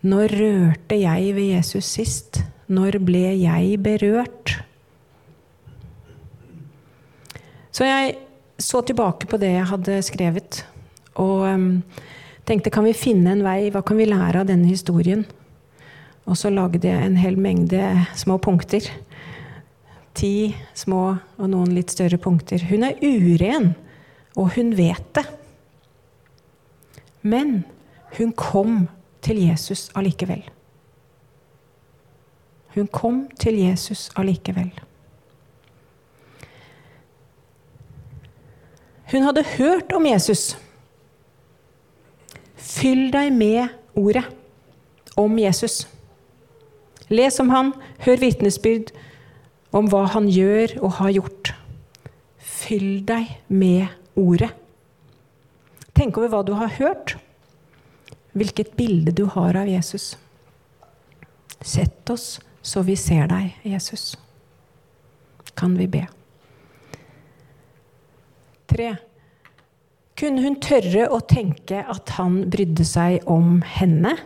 Når 0.09 0.33
rørte 0.39 0.97
jeg 0.97 1.35
ved 1.35 1.53
Jesus 1.55 1.89
sist? 1.97 2.41
Når 2.69 2.99
ble 3.05 3.25
jeg 3.41 3.77
berørt? 3.83 4.55
Så 7.73 7.85
jeg 7.85 8.17
så 8.59 8.81
tilbake 8.83 9.29
på 9.29 9.39
det 9.39 9.53
jeg 9.53 9.67
hadde 9.69 9.99
skrevet, 10.03 10.63
og 11.19 11.45
um, 11.47 11.67
tenkte 12.49 12.71
kan 12.73 12.87
vi 12.87 12.95
finne 12.97 13.35
en 13.35 13.45
vei, 13.45 13.69
hva 13.73 13.83
kan 13.85 13.99
vi 13.99 14.09
lære 14.09 14.41
av 14.41 14.49
denne 14.49 14.69
historien? 14.69 15.25
Og 16.29 16.37
så 16.37 16.51
lagde 16.53 16.85
jeg 16.85 17.05
en 17.05 17.17
hel 17.17 17.37
mengde 17.41 17.81
små 18.17 18.37
punkter. 18.41 18.85
Ti 20.17 20.51
små 20.77 21.03
og 21.37 21.49
noen 21.49 21.73
litt 21.73 21.93
større 21.93 22.19
punkter. 22.21 22.63
Hun 22.69 22.85
er 22.85 22.97
uren, 23.01 23.73
og 24.37 24.53
hun 24.57 24.73
vet 24.77 25.05
det. 25.17 25.25
Men 27.21 27.63
hun 28.17 28.31
kom 28.37 28.87
til 29.25 29.41
Jesus 29.43 29.89
allikevel. 29.97 30.43
Hun 32.75 32.87
kom 32.93 33.27
til 33.41 33.57
Jesus 33.59 34.07
allikevel. 34.17 34.71
Hun 39.09 39.25
hadde 39.25 39.45
hørt 39.57 39.93
om 39.97 40.05
Jesus. 40.05 40.53
Fyll 42.59 43.07
deg 43.13 43.31
med 43.33 43.71
ordet 43.97 44.25
om 45.19 45.37
Jesus. 45.39 45.85
Les 47.09 47.39
om 47.41 47.49
han, 47.49 47.71
hør 48.03 48.19
vitnesbyrd 48.21 48.91
om 49.75 49.89
hva 49.89 50.05
han 50.13 50.27
gjør 50.29 50.75
og 50.83 50.97
har 50.99 51.15
gjort. 51.15 51.53
Fyll 52.37 53.01
deg 53.07 53.31
med 53.47 53.87
ordet. 54.19 54.51
Tenk 55.97 56.19
over 56.19 56.31
hva 56.31 56.43
du 56.45 56.53
har 56.55 56.71
hørt, 56.77 57.15
hvilket 58.37 58.75
bilde 58.77 59.11
du 59.15 59.25
har 59.33 59.57
av 59.59 59.67
Jesus. 59.67 60.13
Sett 61.59 62.09
oss 62.13 62.37
så 62.61 62.83
vi 62.87 62.95
ser 62.99 63.27
deg, 63.31 63.55
Jesus. 63.67 64.13
Kan 65.59 65.75
vi 65.79 65.89
be. 65.91 66.05
Tre. 68.69 68.93
Kunne 70.19 70.43
hun 70.43 70.57
tørre 70.59 71.07
å 71.15 71.21
tenke 71.23 71.79
at 71.87 72.11
han 72.17 72.41
brydde 72.51 72.83
seg 72.87 73.23
om 73.29 73.61
henne? 73.77 74.17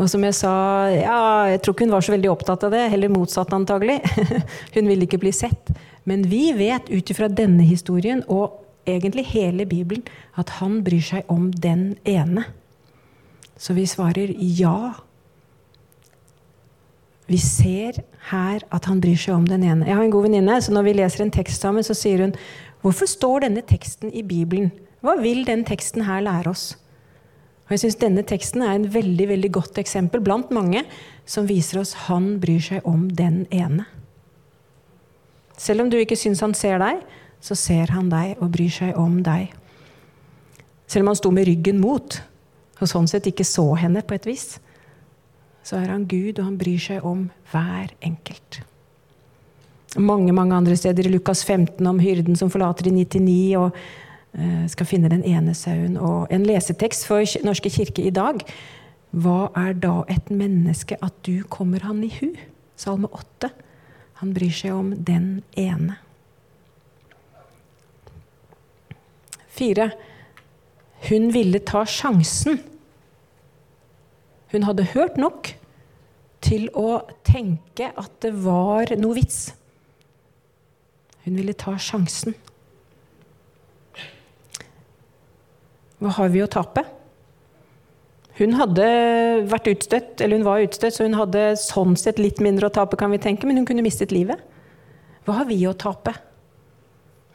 Og 0.00 0.08
som 0.08 0.22
jeg 0.24 0.36
sa, 0.38 0.52
ja, 0.94 1.20
jeg 1.50 1.60
tror 1.60 1.74
ikke 1.76 1.84
hun 1.84 1.92
var 1.92 2.04
så 2.06 2.14
veldig 2.14 2.30
opptatt 2.32 2.64
av 2.64 2.72
det. 2.72 2.86
Heller 2.94 3.12
motsatt, 3.12 3.52
antagelig. 3.52 3.98
hun 4.76 4.88
ville 4.88 5.04
ikke 5.04 5.20
bli 5.20 5.32
sett. 5.36 5.72
Men 6.08 6.24
vi 6.30 6.54
vet 6.56 6.88
ut 6.88 7.12
ifra 7.12 7.28
denne 7.28 7.66
historien 7.68 8.22
og 8.32 8.62
egentlig 8.88 9.26
hele 9.34 9.66
Bibelen 9.68 10.06
at 10.40 10.56
han 10.60 10.80
bryr 10.86 11.04
seg 11.04 11.28
om 11.28 11.50
den 11.52 11.92
ene. 12.08 12.46
Så 13.60 13.76
vi 13.76 13.84
svarer 13.84 14.32
ja. 14.40 14.94
Vi 17.28 17.38
ser 17.38 18.00
her 18.30 18.64
at 18.72 18.88
han 18.88 19.02
bryr 19.04 19.20
seg 19.20 19.36
om 19.36 19.44
den 19.46 19.66
ene. 19.66 19.86
Jeg 19.86 19.98
har 19.98 20.06
en 20.06 20.14
god 20.14 20.30
venninne, 20.30 20.56
så 20.64 20.72
når 20.72 20.88
vi 20.88 20.96
leser 20.96 21.26
en 21.26 21.34
tekst 21.34 21.60
sammen, 21.60 21.84
så 21.84 21.94
sier 21.94 22.24
hun 22.24 22.34
Hvorfor 22.80 23.06
står 23.06 23.44
denne 23.44 23.62
teksten 23.66 24.12
i 24.12 24.22
Bibelen? 24.24 24.70
Hva 25.04 25.16
vil 25.20 25.44
den 25.48 25.66
teksten 25.68 26.06
her 26.08 26.22
lære 26.24 26.52
oss? 26.52 26.78
Og 27.68 27.74
jeg 27.74 27.84
synes 27.84 28.00
Denne 28.00 28.22
teksten 28.26 28.62
er 28.66 28.74
en 28.74 28.88
veldig 28.94 29.28
veldig 29.28 29.52
godt 29.52 29.78
eksempel 29.78 30.20
blant 30.24 30.50
mange 30.50 30.82
som 31.28 31.48
viser 31.48 31.80
oss 31.80 31.92
han 32.08 32.40
bryr 32.40 32.62
seg 32.64 32.86
om 32.88 33.04
den 33.10 33.44
ene. 33.52 33.84
Selv 35.60 35.84
om 35.84 35.90
du 35.92 35.98
ikke 36.00 36.16
syns 36.16 36.40
han 36.40 36.56
ser 36.56 36.80
deg, 36.80 37.04
så 37.40 37.54
ser 37.54 37.92
han 37.92 38.08
deg 38.10 38.40
og 38.40 38.50
bryr 38.56 38.72
seg 38.72 38.96
om 38.98 39.20
deg. 39.22 39.52
Selv 40.88 41.04
om 41.04 41.12
han 41.12 41.20
sto 41.20 41.30
med 41.30 41.46
ryggen 41.46 41.78
mot 41.80 42.16
og 42.80 42.88
sånn 42.88 43.08
sett 43.08 43.28
ikke 43.28 43.44
så 43.44 43.74
henne 43.76 44.02
på 44.02 44.16
et 44.16 44.26
vis, 44.26 44.56
så 45.62 45.76
er 45.76 45.92
han 45.92 46.08
Gud, 46.08 46.40
og 46.40 46.46
han 46.46 46.58
bryr 46.58 46.80
seg 46.80 47.04
om 47.04 47.28
hver 47.52 47.92
enkelt 48.00 48.62
mange 49.98 50.32
mange 50.32 50.54
andre 50.54 50.76
steder 50.76 51.06
i 51.06 51.10
Lukas 51.10 51.44
15 51.44 51.86
om 51.86 51.98
hyrden 51.98 52.36
som 52.36 52.50
forlater 52.50 52.86
i 52.86 52.94
99 52.94 53.56
og 53.58 53.70
uh, 54.38 54.66
skal 54.70 54.86
finne 54.86 55.10
den 55.10 55.24
ene 55.26 55.54
sauen. 55.54 55.96
Og 55.98 56.30
en 56.30 56.46
lesetekst 56.46 57.06
for 57.08 57.24
Norske 57.44 57.70
kirke 57.70 58.04
i 58.06 58.14
dag. 58.14 58.44
Hva 59.10 59.50
er 59.58 59.74
da 59.74 60.04
et 60.08 60.30
menneske 60.30 60.98
at 61.02 61.16
du 61.26 61.42
kommer 61.50 61.82
han 61.82 62.04
i 62.06 62.12
hu? 62.20 62.30
Salme 62.78 63.10
8. 63.10 63.50
Han 64.22 64.34
bryr 64.36 64.54
seg 64.54 64.76
om 64.76 64.92
den 64.94 65.42
ene. 65.58 65.98
Fire. 69.50 69.90
Hun 71.08 71.32
ville 71.34 71.58
ta 71.66 71.82
sjansen. 71.88 72.60
Hun 74.52 74.66
hadde 74.66 74.90
hørt 74.94 75.18
nok 75.18 75.50
til 76.44 76.68
å 76.76 77.00
tenke 77.26 77.90
at 77.98 78.12
det 78.22 78.32
var 78.44 78.92
noe 79.00 79.18
vits. 79.18 79.50
Hun 81.24 81.36
ville 81.36 81.54
ta 81.58 81.76
sjansen. 81.78 82.34
Hva 86.00 86.14
har 86.16 86.30
vi 86.32 86.40
å 86.40 86.48
tape? 86.48 86.86
Hun 88.40 88.54
hadde 88.56 88.84
vært 89.50 89.68
utstøtt, 89.74 90.20
eller 90.24 90.40
hun 90.40 90.46
var 90.46 90.62
utstøtt, 90.64 90.96
så 90.96 91.04
hun 91.04 91.18
hadde 91.18 91.50
sånn 91.60 91.92
sett 92.00 92.20
litt 92.22 92.40
mindre 92.40 92.70
å 92.70 92.72
tape, 92.72 92.96
kan 92.96 93.12
vi 93.12 93.20
tenke, 93.20 93.44
men 93.44 93.60
hun 93.60 93.66
kunne 93.68 93.84
mistet 93.84 94.14
livet. 94.16 94.40
Hva 95.26 95.42
har 95.42 95.48
vi 95.50 95.58
å 95.68 95.76
tape? 95.76 96.14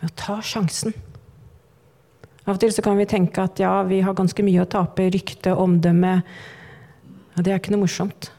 Ved 0.02 0.10
å 0.10 0.15
ta 0.17 0.39
sjansen. 0.41 0.95
Av 2.45 2.56
og 2.56 2.62
til 2.62 2.74
så 2.74 2.82
kan 2.86 2.98
vi 2.98 3.08
tenke 3.10 3.45
at 3.45 3.62
ja, 3.62 3.80
vi 3.86 4.02
har 4.06 4.17
ganske 4.17 4.45
mye 4.45 4.63
å 4.65 4.69
tape. 4.69 5.08
Rykte, 5.13 5.54
omdømme. 5.54 6.15
Ja, 7.36 7.45
det 7.45 7.54
er 7.54 7.62
ikke 7.62 7.74
noe 7.74 7.86
morsomt. 7.86 8.32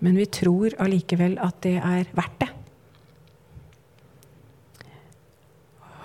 Men 0.00 0.16
vi 0.16 0.26
tror 0.32 0.76
allikevel 0.80 1.36
at 1.40 1.60
det 1.64 1.76
er 1.80 2.08
verdt 2.16 2.40
det. 2.40 2.50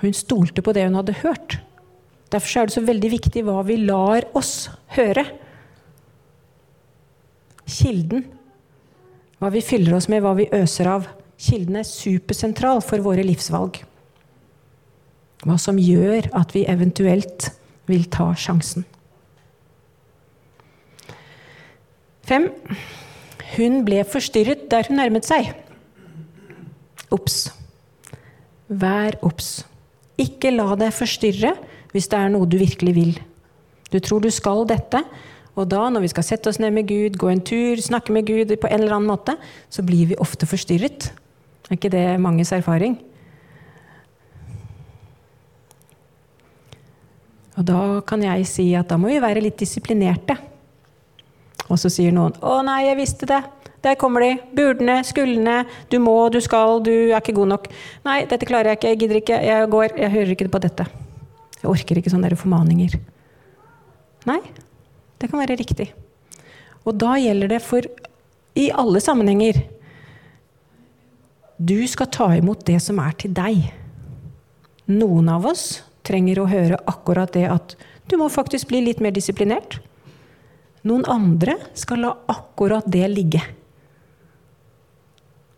Hun 0.02 0.16
stolte 0.16 0.64
på 0.66 0.74
det 0.76 0.86
hun 0.88 0.98
hadde 1.00 1.18
hørt. 1.24 1.60
Derfor 2.34 2.62
er 2.62 2.68
det 2.68 2.76
så 2.76 2.84
veldig 2.86 3.12
viktig 3.14 3.44
hva 3.48 3.62
vi 3.68 3.78
lar 3.84 4.26
oss 4.36 4.70
høre. 4.96 5.24
Kilden. 7.66 8.26
Hva 9.40 9.52
vi 9.54 9.62
fyller 9.66 9.96
oss 9.98 10.10
med, 10.12 10.24
hva 10.24 10.34
vi 10.38 10.50
øser 10.56 10.90
av. 10.90 11.08
Kilden 11.42 11.80
er 11.80 11.88
supersentral 11.88 12.82
for 12.86 13.04
våre 13.04 13.24
livsvalg. 13.26 13.82
Hva 15.46 15.58
som 15.62 15.80
gjør 15.80 16.32
at 16.38 16.56
vi 16.56 16.66
eventuelt 16.72 17.52
vil 17.90 18.08
ta 18.10 18.32
sjansen. 18.40 18.86
Fem. 22.26 22.50
Hun 23.56 23.84
ble 23.86 24.02
forstyrret 24.10 24.66
der 24.72 24.88
hun 24.90 24.98
nærmet 24.98 25.28
seg. 25.28 25.52
Obs. 27.14 27.46
Vær 28.68 29.20
obs. 29.22 29.60
Ikke 30.22 30.54
la 30.54 30.76
deg 30.80 30.94
forstyrre 30.96 31.56
hvis 31.94 32.10
det 32.12 32.20
er 32.20 32.32
noe 32.32 32.48
du 32.48 32.58
virkelig 32.60 32.94
vil. 32.96 33.16
Du 33.92 34.00
tror 34.04 34.24
du 34.24 34.32
skal 34.34 34.66
dette, 34.68 35.02
og 35.56 35.70
da, 35.72 35.86
når 35.88 36.04
vi 36.04 36.12
skal 36.12 36.26
sette 36.28 36.52
oss 36.52 36.60
ned 36.60 36.74
med 36.76 36.88
Gud, 36.90 37.16
gå 37.20 37.30
en 37.32 37.44
tur, 37.44 37.80
snakke 37.80 38.12
med 38.12 38.28
Gud 38.28 38.52
på 38.60 38.68
en 38.68 38.82
eller 38.82 38.98
annen 38.98 39.08
måte, 39.08 39.38
så 39.72 39.86
blir 39.88 40.10
vi 40.10 40.18
ofte 40.20 40.48
forstyrret. 40.50 41.12
Er 41.70 41.78
ikke 41.78 41.94
det 41.94 42.08
manges 42.22 42.52
erfaring? 42.56 42.98
Og 47.56 47.64
da 47.64 47.80
kan 48.08 48.24
jeg 48.26 48.44
si 48.50 48.68
at 48.76 48.90
da 48.92 49.00
må 49.00 49.14
vi 49.14 49.22
være 49.24 49.44
litt 49.46 49.62
disiplinerte. 49.62 50.36
Og 51.72 51.80
så 51.80 51.90
sier 51.90 52.12
noen 52.12 52.36
'Å 52.36 52.64
nei, 52.68 52.86
jeg 52.90 53.00
visste 53.00 53.26
det'. 53.26 53.48
Der 53.86 53.98
kommer 54.02 54.24
de. 54.24 54.32
Burdene, 54.58 54.98
skuldrene. 55.06 55.60
Du 55.94 56.00
må, 56.02 56.16
du 56.34 56.40
skal, 56.42 56.80
du 56.82 56.94
er 57.12 57.20
ikke 57.20 57.36
god 57.38 57.52
nok. 57.54 57.68
Nei, 58.08 58.24
dette 58.30 58.48
klarer 58.50 58.72
jeg 58.72 58.80
ikke, 58.80 58.94
jeg 58.94 59.02
gidder 59.04 59.20
ikke, 59.20 59.42
jeg 59.46 59.68
går. 59.76 59.92
Jeg 60.02 60.14
hører 60.16 60.32
ikke 60.34 60.48
på 60.56 60.62
dette. 60.64 60.88
Jeg 61.60 61.70
orker 61.70 62.00
ikke 62.02 62.14
sånne 62.14 62.32
formaninger. 62.40 62.98
Nei, 64.26 64.40
det 65.22 65.30
kan 65.30 65.42
være 65.42 65.58
riktig. 65.62 65.92
Og 66.86 66.98
da 66.98 67.14
gjelder 67.22 67.54
det 67.54 67.62
for 67.66 67.86
i 68.56 68.70
alle 68.72 69.02
sammenhenger 69.04 69.58
Du 71.58 71.88
skal 71.88 72.08
ta 72.12 72.28
imot 72.36 72.66
det 72.68 72.82
som 72.84 72.98
er 73.00 73.14
til 73.20 73.34
deg. 73.36 73.68
Noen 74.92 75.30
av 75.32 75.46
oss 75.48 75.84
trenger 76.06 76.42
å 76.42 76.50
høre 76.50 76.80
akkurat 76.90 77.32
det 77.34 77.46
at 77.48 77.78
du 78.12 78.18
må 78.20 78.28
faktisk 78.30 78.68
bli 78.70 78.82
litt 78.86 79.00
mer 79.02 79.14
disiplinert. 79.16 79.78
Noen 80.86 81.06
andre 81.10 81.56
skal 81.74 82.04
la 82.04 82.12
akkurat 82.30 82.86
det 82.92 83.08
ligge. 83.14 83.42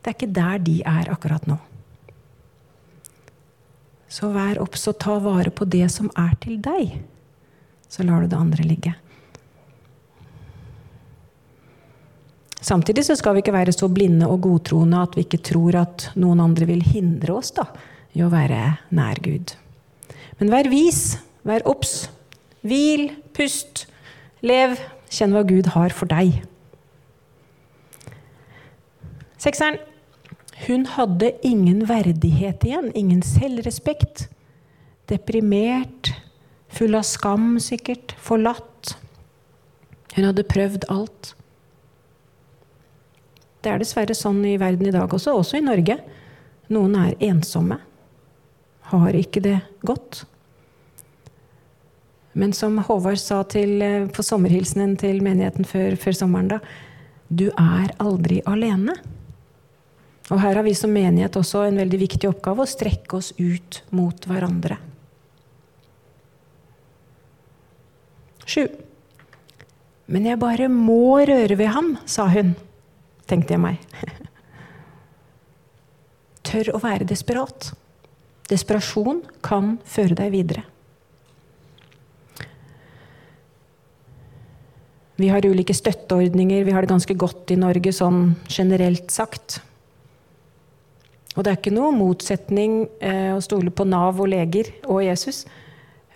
Det 0.01 0.11
er 0.11 0.15
ikke 0.15 0.35
der 0.35 0.61
de 0.63 0.77
er 0.87 1.09
akkurat 1.11 1.47
nå. 1.49 1.57
Så 4.07 4.29
vær 4.31 4.61
obs 4.63 4.87
og 4.87 4.99
ta 5.03 5.17
vare 5.19 5.51
på 5.51 5.67
det 5.67 5.89
som 5.91 6.07
er 6.15 6.33
til 6.43 6.61
deg. 6.63 6.95
Så 7.91 8.05
lar 8.07 8.23
du 8.23 8.31
det 8.31 8.39
andre 8.39 8.63
ligge. 8.63 8.93
Samtidig 12.67 13.05
så 13.07 13.15
skal 13.15 13.35
vi 13.35 13.43
ikke 13.43 13.55
være 13.55 13.75
så 13.75 13.87
blinde 13.91 14.27
og 14.27 14.41
godtroende 14.43 14.99
at 15.05 15.15
vi 15.15 15.23
ikke 15.23 15.43
tror 15.51 15.77
at 15.83 16.09
noen 16.19 16.41
andre 16.43 16.67
vil 16.67 16.81
hindre 16.83 17.37
oss 17.37 17.53
da, 17.55 17.67
i 18.17 18.23
å 18.25 18.31
være 18.31 18.59
nær 18.95 19.21
Gud. 19.23 19.53
Men 20.39 20.51
vær 20.51 20.67
vis, 20.71 21.17
vær 21.47 21.63
obs. 21.69 22.07
Hvil, 22.67 23.11
pust, 23.37 23.85
lev. 24.43 24.75
Kjenn 25.07 25.31
hva 25.31 25.45
Gud 25.47 25.69
har 25.71 25.93
for 25.95 26.11
deg. 26.11 26.41
Sekseren. 29.39 29.79
Hun 30.65 30.85
hadde 30.89 31.31
ingen 31.45 31.83
verdighet 31.85 32.63
igjen, 32.65 32.89
ingen 32.97 33.21
selvrespekt. 33.21 34.27
Deprimert, 35.07 36.11
full 36.73 36.97
av 36.97 37.05
skam 37.07 37.59
sikkert, 37.61 38.15
forlatt. 38.17 38.95
Hun 40.15 40.25
hadde 40.25 40.47
prøvd 40.49 40.87
alt. 40.89 41.33
Det 43.61 43.69
er 43.69 43.81
dessverre 43.81 44.15
sånn 44.17 44.41
i 44.47 44.57
verden 44.61 44.89
i 44.89 44.95
dag 44.95 45.13
også, 45.13 45.35
også 45.37 45.59
i 45.59 45.65
Norge. 45.65 45.99
Noen 46.73 46.97
er 46.99 47.27
ensomme. 47.29 47.77
Har 48.89 49.15
ikke 49.19 49.43
det 49.43 49.59
godt. 49.85 50.23
Men 52.37 52.53
som 52.53 52.77
Håvard 52.85 53.19
sa 53.21 53.41
til, 53.49 53.81
på 54.13 54.25
sommerhilsenen 54.25 54.95
til 55.01 55.23
menigheten 55.25 55.65
før, 55.67 55.95
før 55.99 56.17
sommeren, 56.17 56.51
da 56.55 56.59
Du 57.27 57.49
er 57.49 57.91
aldri 57.99 58.39
alene. 58.47 58.93
Og 60.27 60.41
her 60.43 60.59
har 60.59 60.65
vi 60.65 60.75
som 60.75 60.91
menighet 60.91 61.37
også 61.39 61.63
en 61.67 61.79
veldig 61.79 61.99
viktig 62.01 62.29
oppgave 62.29 62.65
å 62.65 62.69
strekke 62.69 63.19
oss 63.19 63.31
ut 63.39 63.81
mot 63.95 64.27
hverandre. 64.27 64.75
Sju. 68.47 68.67
Men 70.07 70.27
jeg 70.27 70.39
bare 70.39 70.69
må 70.71 71.19
røre 71.27 71.57
ved 71.59 71.71
ham, 71.71 71.93
sa 72.07 72.27
hun, 72.31 72.53
tenkte 73.27 73.55
jeg 73.55 73.63
meg. 73.63 73.83
Tør 76.47 76.73
å 76.75 76.81
være 76.83 77.07
desperat. 77.07 77.71
Desperasjon 78.47 79.25
kan 79.43 79.75
føre 79.87 80.15
deg 80.15 80.31
videre. 80.31 80.63
Vi 85.17 85.31
har 85.33 85.43
ulike 85.43 85.73
støtteordninger, 85.73 86.63
vi 86.63 86.75
har 86.75 86.85
det 86.85 86.91
ganske 86.91 87.15
godt 87.17 87.51
i 87.51 87.57
Norge 87.59 87.91
sånn 87.95 88.35
generelt 88.53 89.09
sagt. 89.11 89.59
Og 91.37 91.45
det 91.45 91.51
er 91.51 91.59
ikke 91.59 91.75
noe 91.75 91.93
motsetning 91.93 92.87
eh, 92.97 93.29
å 93.35 93.41
stole 93.45 93.69
på 93.69 93.85
Nav 93.85 94.17
og 94.17 94.31
leger 94.31 94.71
og 94.89 95.03
Jesus. 95.05 95.43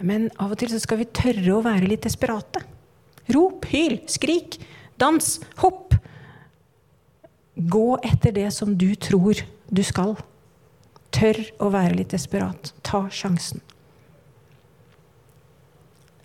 Men 0.01 0.31
av 0.41 0.55
og 0.55 0.57
til 0.57 0.71
så 0.73 0.81
skal 0.81 1.03
vi 1.03 1.11
tørre 1.13 1.53
å 1.53 1.63
være 1.65 1.85
litt 1.91 2.07
desperate. 2.07 2.63
Rop, 3.29 3.67
hyl, 3.69 3.99
skrik, 4.09 4.57
dans, 4.99 5.27
hopp. 5.61 5.93
Gå 7.53 7.87
etter 8.01 8.33
det 8.33 8.47
som 8.55 8.73
du 8.73 8.89
tror 8.97 9.43
du 9.69 9.83
skal. 9.85 10.15
Tør 11.13 11.37
å 11.61 11.69
være 11.69 11.99
litt 11.99 12.15
desperat. 12.15 12.73
Ta 12.81 13.05
sjansen. 13.13 13.61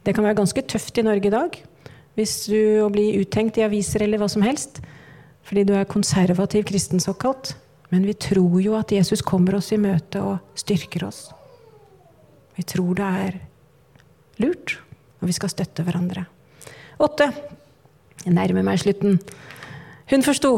Det 0.07 0.15
kan 0.15 0.25
være 0.25 0.39
ganske 0.39 0.65
tøft 0.71 0.97
i 0.97 1.05
Norge 1.05 1.29
i 1.29 1.35
dag 1.35 1.57
hvis 2.17 2.47
du 2.49 2.87
blir 2.95 3.19
uttenkt 3.21 3.59
i 3.61 3.65
aviser 3.67 4.07
eller 4.07 4.23
hva 4.23 4.29
som 4.31 4.45
helst 4.47 4.79
fordi 5.47 5.67
du 5.69 5.75
er 5.77 5.87
konservativ 5.87 6.65
kristen 6.67 7.03
såkalt. 7.03 7.53
Men 7.93 8.07
vi 8.07 8.15
tror 8.19 8.59
jo 8.63 8.75
at 8.79 8.93
Jesus 8.95 9.23
kommer 9.23 9.59
oss 9.59 9.71
i 9.75 9.81
møte 9.81 10.23
og 10.23 10.59
styrker 10.59 11.07
oss. 11.07 11.29
Vi 12.57 12.65
tror 12.67 12.97
det 12.99 13.11
er 13.27 13.37
lurt, 14.43 14.79
og 15.21 15.29
vi 15.29 15.37
skal 15.37 15.53
støtte 15.53 15.85
hverandre. 15.87 16.27
Åtte. 17.03 17.29
Jeg 18.25 18.35
nærmer 18.35 18.65
meg 18.67 18.81
slutten. 18.81 19.21
Hun 20.11 20.25
forsto. 20.27 20.53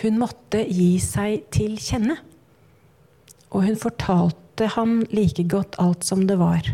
Hun 0.00 0.20
måtte 0.20 0.62
gi 0.64 0.94
seg 1.02 1.48
til 1.52 1.74
kjenne. 1.82 2.16
Og 3.52 3.66
hun 3.66 3.76
fortalte 3.76 4.70
ham 4.76 5.02
like 5.12 5.44
godt 5.50 5.76
alt 5.82 6.06
som 6.06 6.24
det 6.28 6.38
var. 6.40 6.64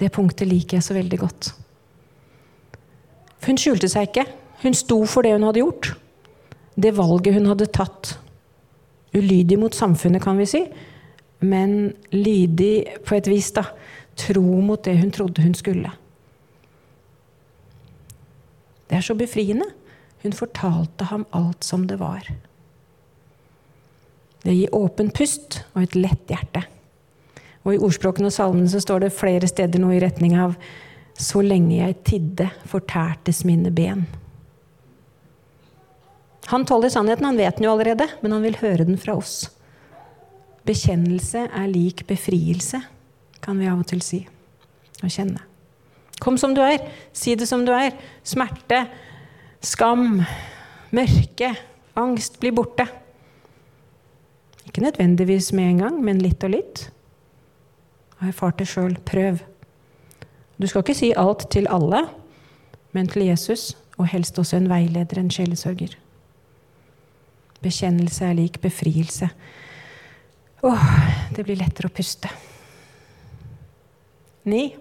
Det 0.00 0.10
punktet 0.14 0.48
liker 0.50 0.80
jeg 0.80 0.86
så 0.88 0.96
veldig 0.96 1.20
godt. 1.20 1.52
Hun 3.46 3.60
skjulte 3.60 3.90
seg 3.90 4.08
ikke. 4.08 4.26
Hun 4.64 4.74
sto 4.78 4.98
for 5.10 5.26
det 5.26 5.34
hun 5.36 5.46
hadde 5.46 5.62
gjort. 5.62 5.92
Det 6.74 6.94
valget 6.96 7.36
hun 7.36 7.50
hadde 7.50 7.70
tatt 7.70 8.16
ulydig 9.14 9.58
mot 9.60 9.74
samfunnet, 9.74 10.22
kan 10.22 10.38
vi 10.40 10.46
si, 10.48 10.62
men 11.42 11.92
lydig 12.14 13.00
på 13.06 13.16
et 13.18 13.28
vis, 13.28 13.50
da. 13.56 13.66
Tro 14.16 14.60
mot 14.60 14.82
det 14.84 14.98
hun 15.00 15.10
trodde 15.10 15.42
hun 15.42 15.54
skulle. 15.56 15.90
Det 18.88 18.98
er 18.98 19.04
så 19.04 19.16
befriende. 19.16 19.64
Hun 20.22 20.34
fortalte 20.36 21.08
ham 21.08 21.24
alt 21.32 21.64
som 21.64 21.86
det 21.88 21.96
var. 21.98 22.26
Det 24.42 24.54
gir 24.54 24.74
åpen 24.74 25.10
pust 25.14 25.62
og 25.72 25.82
et 25.82 25.96
lett 25.96 26.30
hjerte. 26.30 26.64
Og 27.62 27.74
I 27.74 27.80
ordspråkene 27.80 28.28
og 28.28 28.34
salmene 28.34 28.70
så 28.70 28.82
står 28.82 29.04
det 29.04 29.14
flere 29.14 29.48
steder 29.48 29.80
noe 29.82 29.96
i 29.96 30.02
retning 30.02 30.36
av 30.38 30.56
Så 31.12 31.42
lenge 31.44 31.76
jeg 31.76 31.94
tidde, 32.08 32.46
fortærtes 32.66 33.42
mine 33.44 33.70
ben. 33.70 34.06
Han 36.50 36.66
tåler 36.66 36.90
sannheten, 36.90 37.24
han 37.24 37.38
vet 37.38 37.56
den 37.56 37.68
jo 37.68 37.74
allerede, 37.76 38.08
men 38.20 38.34
han 38.34 38.42
vil 38.42 38.58
høre 38.62 38.86
den 38.88 38.98
fra 38.98 39.14
oss. 39.18 39.46
Bekjennelse 40.66 41.46
er 41.48 41.70
lik 41.70 42.04
befrielse, 42.08 42.82
kan 43.42 43.58
vi 43.58 43.70
av 43.70 43.82
og 43.82 43.88
til 43.90 44.02
si 44.04 44.22
og 45.02 45.10
kjenne. 45.10 45.42
Kom 46.22 46.38
som 46.38 46.54
du 46.54 46.62
er. 46.62 46.78
Si 47.12 47.34
det 47.34 47.48
som 47.50 47.64
du 47.66 47.72
er. 47.74 47.96
Smerte, 48.22 48.84
skam, 49.62 50.20
mørke, 50.94 51.50
angst 51.98 52.38
blir 52.42 52.54
borte. 52.54 52.86
Ikke 54.68 54.84
nødvendigvis 54.84 55.50
med 55.52 55.72
en 55.72 55.82
gang, 55.82 55.98
men 56.04 56.22
litt 56.22 56.44
og 56.46 56.54
litt. 56.54 56.84
Jeg 58.12 58.20
har 58.20 58.30
erfart 58.30 58.62
det 58.62 58.68
sjøl. 58.70 58.94
Prøv. 59.02 59.42
Du 60.62 60.68
skal 60.70 60.84
ikke 60.84 60.94
si 60.94 61.10
alt 61.18 61.48
til 61.50 61.66
alle, 61.66 62.04
men 62.94 63.10
til 63.10 63.26
Jesus, 63.26 63.72
og 63.98 64.06
helst 64.12 64.38
også 64.38 64.60
en 64.60 64.70
veileder, 64.70 65.18
en 65.18 65.32
sjelesørger. 65.32 65.98
Bekjennelse 67.62 68.26
er 68.26 68.38
lik 68.38 68.58
befrielse. 68.62 69.28
Åh, 70.62 70.86
det 71.34 71.44
blir 71.46 71.58
lettere 71.58 71.90
å 71.90 71.94
puste. 71.94 72.30
Ni. 74.46 74.72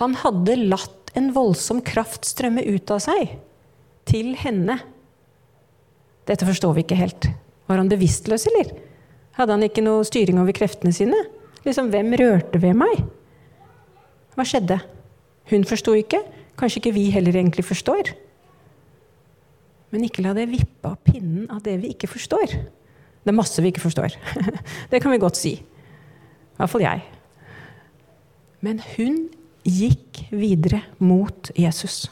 Han 0.00 0.16
hadde 0.20 0.56
latt 0.64 1.12
en 1.14 1.30
voldsom 1.36 1.82
kraft 1.84 2.26
strømme 2.26 2.64
ut 2.64 2.90
av 2.90 3.02
seg, 3.04 3.36
til 4.08 4.34
henne. 4.40 4.78
Dette 6.28 6.48
forstår 6.48 6.74
vi 6.76 6.84
ikke 6.84 6.98
helt. 6.98 7.28
Var 7.68 7.80
han 7.80 7.88
bevisstløs, 7.92 8.48
eller? 8.50 8.72
Hadde 9.38 9.56
han 9.56 9.64
ikke 9.66 9.84
noe 9.84 10.04
styring 10.06 10.40
over 10.42 10.56
kreftene 10.56 10.92
sine? 10.94 11.20
Liksom, 11.64 11.88
hvem 11.92 12.12
rørte 12.20 12.60
ved 12.60 12.76
meg? 12.76 13.00
Hva 14.34 14.44
skjedde? 14.48 14.80
Hun 15.52 15.64
forsto 15.68 15.94
ikke. 15.96 16.20
Kanskje 16.58 16.80
ikke 16.80 16.94
vi 16.96 17.08
heller 17.14 17.36
egentlig 17.36 17.64
forstår. 17.66 18.12
Men 19.94 20.08
ikke 20.08 20.24
la 20.24 20.32
det 20.34 20.48
vippe 20.50 20.90
av 20.90 20.98
pinnen 21.06 21.46
av 21.54 21.62
det 21.62 21.76
vi 21.84 21.92
ikke 21.94 22.10
forstår. 22.10 22.50
Det 22.50 23.30
er 23.30 23.36
masse 23.38 23.62
vi 23.62 23.70
ikke 23.70 23.84
forstår. 23.84 24.16
det 24.90 24.98
kan 24.98 25.14
vi 25.14 25.22
godt 25.22 25.38
si. 25.38 25.54
I 25.54 26.58
hvert 26.58 26.72
fall 26.72 26.82
jeg. 26.82 27.04
Men 28.64 28.82
hun 28.96 29.28
gikk 29.62 30.24
videre 30.34 30.82
mot 30.98 31.52
Jesus. 31.54 32.08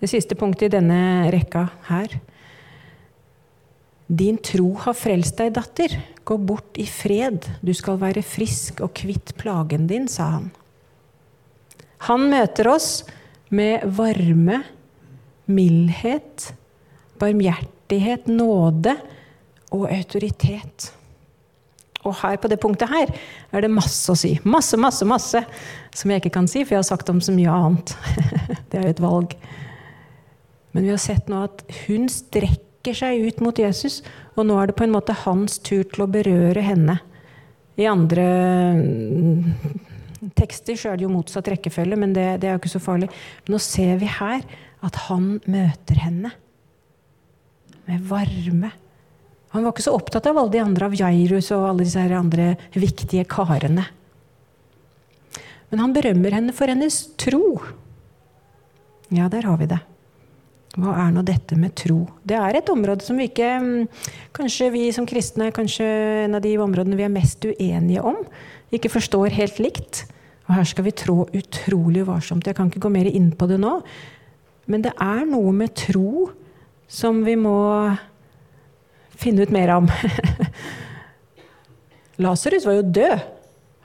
Det 0.00 0.08
siste 0.10 0.34
punktet 0.34 0.72
i 0.72 0.74
denne 0.80 1.30
rekka 1.30 1.68
her. 1.86 2.18
Din 4.10 4.40
tro 4.42 4.72
har 4.82 4.96
frelst 4.98 5.38
deg, 5.38 5.52
datter. 5.54 6.00
Gå 6.26 6.34
bort 6.42 6.80
i 6.82 6.86
fred. 6.88 7.46
Du 7.62 7.70
skal 7.78 8.00
være 8.00 8.26
frisk 8.26 8.82
og 8.82 8.96
kvitt 8.98 9.36
plagen 9.38 9.86
din, 9.86 10.10
sa 10.10 10.32
han. 10.40 10.50
Han 12.08 12.28
møter 12.32 12.70
oss 12.70 13.02
med 13.52 13.84
varme, 13.96 14.62
mildhet, 15.50 16.52
barmhjertighet, 17.20 18.30
nåde 18.30 18.94
og 19.74 19.84
autoritet. 19.90 20.90
Og 22.06 22.14
her 22.22 22.38
på 22.40 22.48
det 22.48 22.60
punktet 22.62 22.88
her 22.88 23.10
er 23.52 23.64
det 23.64 23.72
masse 23.72 24.08
å 24.08 24.16
si. 24.16 24.32
Masse, 24.48 24.78
masse, 24.80 25.04
masse 25.04 25.42
som 25.92 26.12
jeg 26.12 26.22
ikke 26.22 26.36
kan 26.38 26.48
si, 26.48 26.62
for 26.64 26.76
jeg 26.76 26.84
har 26.84 26.88
sagt 26.88 27.12
om 27.12 27.20
så 27.20 27.34
mye 27.36 27.52
annet. 27.52 27.92
det 28.70 28.80
er 28.80 28.86
jo 28.86 28.94
et 28.94 29.04
valg. 29.04 29.36
Men 30.72 30.86
vi 30.86 30.94
har 30.94 31.02
sett 31.02 31.28
nå 31.28 31.44
at 31.48 31.64
hun 31.84 32.08
strekker 32.12 32.96
seg 32.96 33.26
ut 33.26 33.44
mot 33.44 33.58
Jesus, 33.58 34.00
og 34.38 34.48
nå 34.48 34.56
er 34.56 34.70
det 34.70 34.78
på 34.78 34.86
en 34.86 34.94
måte 34.94 35.16
hans 35.26 35.58
tur 35.66 35.84
til 35.84 36.06
å 36.06 36.10
berøre 36.10 36.64
henne. 36.64 36.96
I 37.80 37.88
andre 37.90 38.26
mm, 38.78 39.89
tekster 40.36 40.76
så 40.76 40.90
er 40.90 40.98
det 40.98 41.06
jo 41.06 41.12
motsatt 41.12 41.48
rekkefølge, 41.48 41.96
men 41.98 42.12
det, 42.16 42.26
det 42.42 42.50
er 42.50 42.56
jo 42.56 42.62
ikke 42.62 42.74
så 42.74 42.82
farlig. 42.82 43.10
Nå 43.48 43.60
ser 43.62 43.96
vi 44.02 44.10
her 44.10 44.44
at 44.84 44.98
han 45.08 45.32
møter 45.48 46.00
henne 46.00 46.32
med 47.88 48.06
varme. 48.08 48.72
Han 49.50 49.64
var 49.64 49.74
ikke 49.74 49.88
så 49.88 49.96
opptatt 49.96 50.28
av 50.30 50.38
alle 50.38 50.54
de 50.54 50.62
andre, 50.62 50.86
av 50.86 50.94
Jairus 50.94 51.50
og 51.56 51.66
alle 51.72 51.86
disse 51.86 52.04
andre 52.14 52.52
viktige 52.76 53.26
karene. 53.28 53.86
Men 55.70 55.84
han 55.84 55.94
berømmer 55.94 56.34
henne 56.38 56.54
for 56.54 56.70
hennes 56.70 57.02
tro. 57.18 57.58
Ja, 59.10 59.28
der 59.30 59.46
har 59.46 59.58
vi 59.58 59.70
det. 59.70 59.80
Hva 60.78 60.94
er 61.02 61.10
nå 61.10 61.24
dette 61.26 61.56
med 61.58 61.74
tro? 61.78 62.04
Det 62.22 62.36
er 62.38 62.60
et 62.60 62.68
område 62.70 63.02
som 63.02 63.18
vi 63.18 63.26
ikke 63.26 63.48
mm, 63.58 63.88
Kanskje 64.36 64.68
vi 64.70 64.84
som 64.94 65.06
kristne 65.08 65.48
kanskje 65.54 65.86
en 66.28 66.38
av 66.38 66.44
de 66.44 66.52
områdene 66.62 66.98
vi 66.98 67.06
er 67.08 67.10
mest 67.10 67.42
uenige 67.42 68.04
om. 68.06 68.20
Ikke 68.74 68.92
forstår 68.92 69.34
helt 69.34 69.58
likt. 69.62 70.04
Og 70.46 70.54
her 70.56 70.66
skal 70.66 70.86
vi 70.86 70.94
trå 70.94 71.24
utrolig 71.36 72.04
varsomt. 72.08 72.46
Jeg 72.46 72.56
kan 72.58 72.70
ikke 72.70 72.82
gå 72.86 72.92
mer 72.92 73.08
inn 73.10 73.30
på 73.38 73.48
det 73.50 73.60
nå. 73.62 73.78
Men 74.70 74.84
det 74.86 74.94
er 74.98 75.24
noe 75.28 75.52
med 75.54 75.74
tro 75.78 76.30
som 76.90 77.22
vi 77.26 77.36
må 77.38 77.54
finne 79.20 79.46
ut 79.46 79.54
mer 79.54 79.74
om. 79.76 79.88
Lasarus 82.24 82.66
var 82.66 82.78
jo 82.78 82.90
død. 82.98 83.24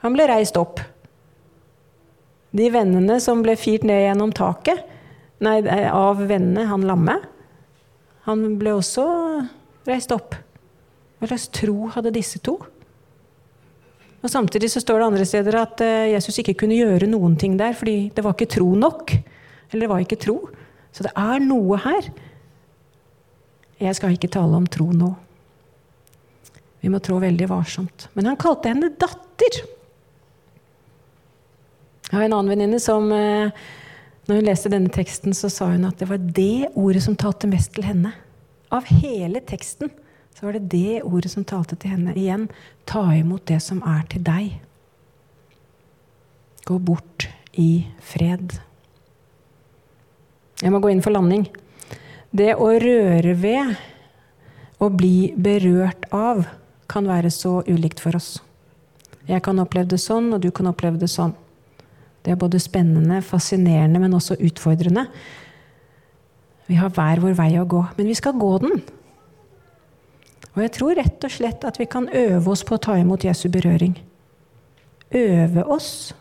Han 0.04 0.14
ble 0.16 0.26
reist 0.30 0.58
opp. 0.60 0.82
De 2.56 2.68
vennene 2.72 3.18
som 3.22 3.42
ble 3.44 3.56
firt 3.58 3.86
ned 3.86 4.06
gjennom 4.06 4.34
taket, 4.34 4.92
Nei, 5.44 5.58
av 5.92 6.22
vennene, 6.30 6.62
han 6.64 6.86
lamme. 6.88 7.18
Han 8.24 8.54
ble 8.56 8.72
også 8.78 9.04
reist 9.84 10.14
opp. 10.14 10.32
Hva 11.20 11.28
slags 11.28 11.50
tro 11.52 11.90
hadde 11.92 12.14
disse 12.14 12.40
to? 12.44 12.56
Og 14.26 14.30
Samtidig 14.32 14.72
så 14.72 14.80
står 14.82 14.98
det 14.98 15.06
andre 15.06 15.24
steder 15.28 15.56
at 15.60 15.82
eh, 15.86 16.12
Jesus 16.16 16.40
ikke 16.42 16.56
kunne 16.64 16.74
gjøre 16.74 17.06
noen 17.06 17.36
ting 17.38 17.54
der, 17.58 17.76
fordi 17.78 18.08
det 18.10 18.24
var 18.26 18.34
ikke 18.34 18.48
tro 18.56 18.72
nok. 18.74 19.12
Eller 19.70 19.84
det 19.84 19.90
var 19.92 20.02
ikke 20.02 20.18
tro. 20.18 20.40
Så 20.90 21.06
det 21.06 21.12
er 21.14 21.44
noe 21.44 21.78
her. 21.78 22.08
Jeg 23.78 23.94
skal 23.94 24.16
ikke 24.16 24.32
tale 24.34 24.58
om 24.58 24.66
tro 24.66 24.88
nå. 24.90 25.12
Vi 26.82 26.90
må 26.90 26.98
trå 26.98 27.20
veldig 27.22 27.46
varsomt. 27.52 28.08
Men 28.18 28.32
han 28.32 28.40
kalte 28.40 28.72
henne 28.72 28.90
datter. 28.98 29.60
Jeg 32.06 32.16
har 32.16 32.26
en 32.26 32.34
annen 32.40 32.50
venninne 32.50 32.82
som 32.82 33.06
eh, 33.14 33.54
når 34.26 34.40
hun 34.40 34.48
leste 34.48 34.72
denne 34.74 34.90
teksten, 34.90 35.36
så 35.38 35.52
sa 35.54 35.70
hun 35.70 35.86
at 35.86 36.02
det 36.02 36.10
var 36.10 36.18
det 36.18 36.72
ordet 36.74 37.04
som 37.06 37.14
talte 37.14 37.46
mest 37.50 37.76
til 37.78 37.86
henne. 37.86 38.10
Av 38.74 38.90
hele 38.90 39.44
teksten 39.46 39.94
så 40.36 40.46
var 40.46 40.52
det 40.56 40.68
det 40.68 41.02
ordet 41.02 41.30
som 41.32 41.46
talte 41.48 41.78
til 41.80 41.94
henne. 41.94 42.12
Igjen 42.12 42.50
ta 42.84 43.06
imot 43.16 43.46
det 43.48 43.62
som 43.64 43.80
er 43.88 44.02
til 44.12 44.24
deg. 44.26 44.58
Gå 46.68 46.76
bort 46.82 47.28
i 47.56 47.86
fred. 48.04 48.58
Jeg 50.60 50.72
må 50.72 50.80
gå 50.84 50.92
inn 50.92 51.00
for 51.04 51.16
landing. 51.16 51.46
Det 52.36 52.52
å 52.52 52.68
røre 52.82 53.32
ved 53.40 53.76
og 54.76 54.98
bli 55.00 55.32
berørt 55.40 56.04
av 56.12 56.44
kan 56.90 57.08
være 57.08 57.30
så 57.32 57.62
ulikt 57.64 58.02
for 58.04 58.18
oss. 58.18 58.36
Jeg 59.26 59.40
kan 59.42 59.58
oppleve 59.58 59.88
det 59.90 60.02
sånn, 60.02 60.28
og 60.36 60.42
du 60.44 60.50
kan 60.54 60.68
oppleve 60.68 61.00
det 61.00 61.08
sånn. 61.10 61.32
Det 62.22 62.34
er 62.34 62.38
både 62.38 62.60
spennende, 62.60 63.22
fascinerende, 63.24 64.02
men 64.02 64.14
også 64.18 64.36
utfordrende. 64.36 65.06
Vi 66.66 66.76
har 66.76 66.92
hver 66.92 67.22
vår 67.24 67.34
vei 67.38 67.50
å 67.56 67.66
gå, 67.66 67.82
men 67.96 68.10
vi 68.10 68.18
skal 68.18 68.36
gå 68.38 68.52
den. 68.62 68.84
Og 70.56 70.62
jeg 70.64 70.72
tror 70.72 70.96
rett 70.96 71.24
og 71.26 71.32
slett 71.32 71.64
at 71.68 71.76
vi 71.76 71.84
kan 71.84 72.08
øve 72.08 72.50
oss 72.50 72.62
på 72.64 72.78
å 72.78 72.80
ta 72.80 72.94
imot 72.96 73.26
Jesu 73.28 73.50
berøring. 73.52 73.98
Øve 75.12 75.64
oss. 75.68 76.14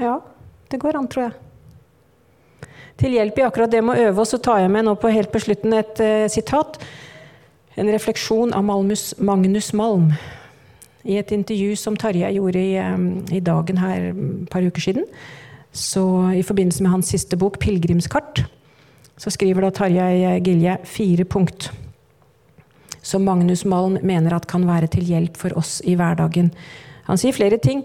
Ja, 0.00 0.16
det 0.72 0.80
går 0.80 0.96
an, 0.96 1.08
tror 1.12 1.28
jeg. 1.28 1.36
Til 2.96 3.12
hjelp 3.12 3.36
i 3.38 3.44
akkurat 3.44 3.72
det 3.72 3.84
med 3.84 3.92
å 3.92 4.08
øve 4.08 4.24
oss, 4.24 4.32
så 4.32 4.40
tar 4.40 4.62
jeg 4.62 4.72
med 4.72 4.88
nå 4.88 4.96
på 4.96 5.12
helt 5.12 5.28
på 5.34 5.42
slutten 5.44 5.76
et 5.76 6.00
uh, 6.00 6.24
sitat. 6.32 6.80
En 7.76 7.92
refleksjon 7.92 8.56
av 8.56 8.64
Malmus, 8.64 9.10
Magnus 9.20 9.74
Malm. 9.76 10.14
I 11.04 11.20
et 11.20 11.30
intervju 11.36 11.76
som 11.76 11.96
Tarjei 11.96 12.32
gjorde 12.38 12.58
i, 12.58 12.72
i, 13.36 13.44
Dagen 13.44 13.84
her 13.84 14.10
et 14.10 14.48
par 14.50 14.64
uker 14.64 14.82
siden, 14.82 15.04
så 15.76 16.32
i 16.34 16.42
forbindelse 16.42 16.82
med 16.82 16.90
hans 16.90 17.12
siste 17.12 17.36
bok, 17.36 17.60
'Pilegrimskart', 17.60 18.46
så 19.20 19.30
skriver 19.30 19.68
da 19.68 19.70
Tarjei 19.70 20.40
Gilje 20.40 20.78
fire 20.84 21.24
punkt 21.24 21.70
som 23.06 23.24
Magnus 23.26 23.62
Malm 23.68 24.00
mener 24.02 24.34
at 24.34 24.48
kan 24.50 24.66
være 24.66 24.90
til 24.90 25.06
hjelp 25.06 25.38
for 25.38 25.54
oss 25.58 25.78
i 25.86 25.94
hverdagen. 25.98 26.50
Han 27.06 27.20
sier 27.20 27.36
flere 27.36 27.60
ting, 27.62 27.84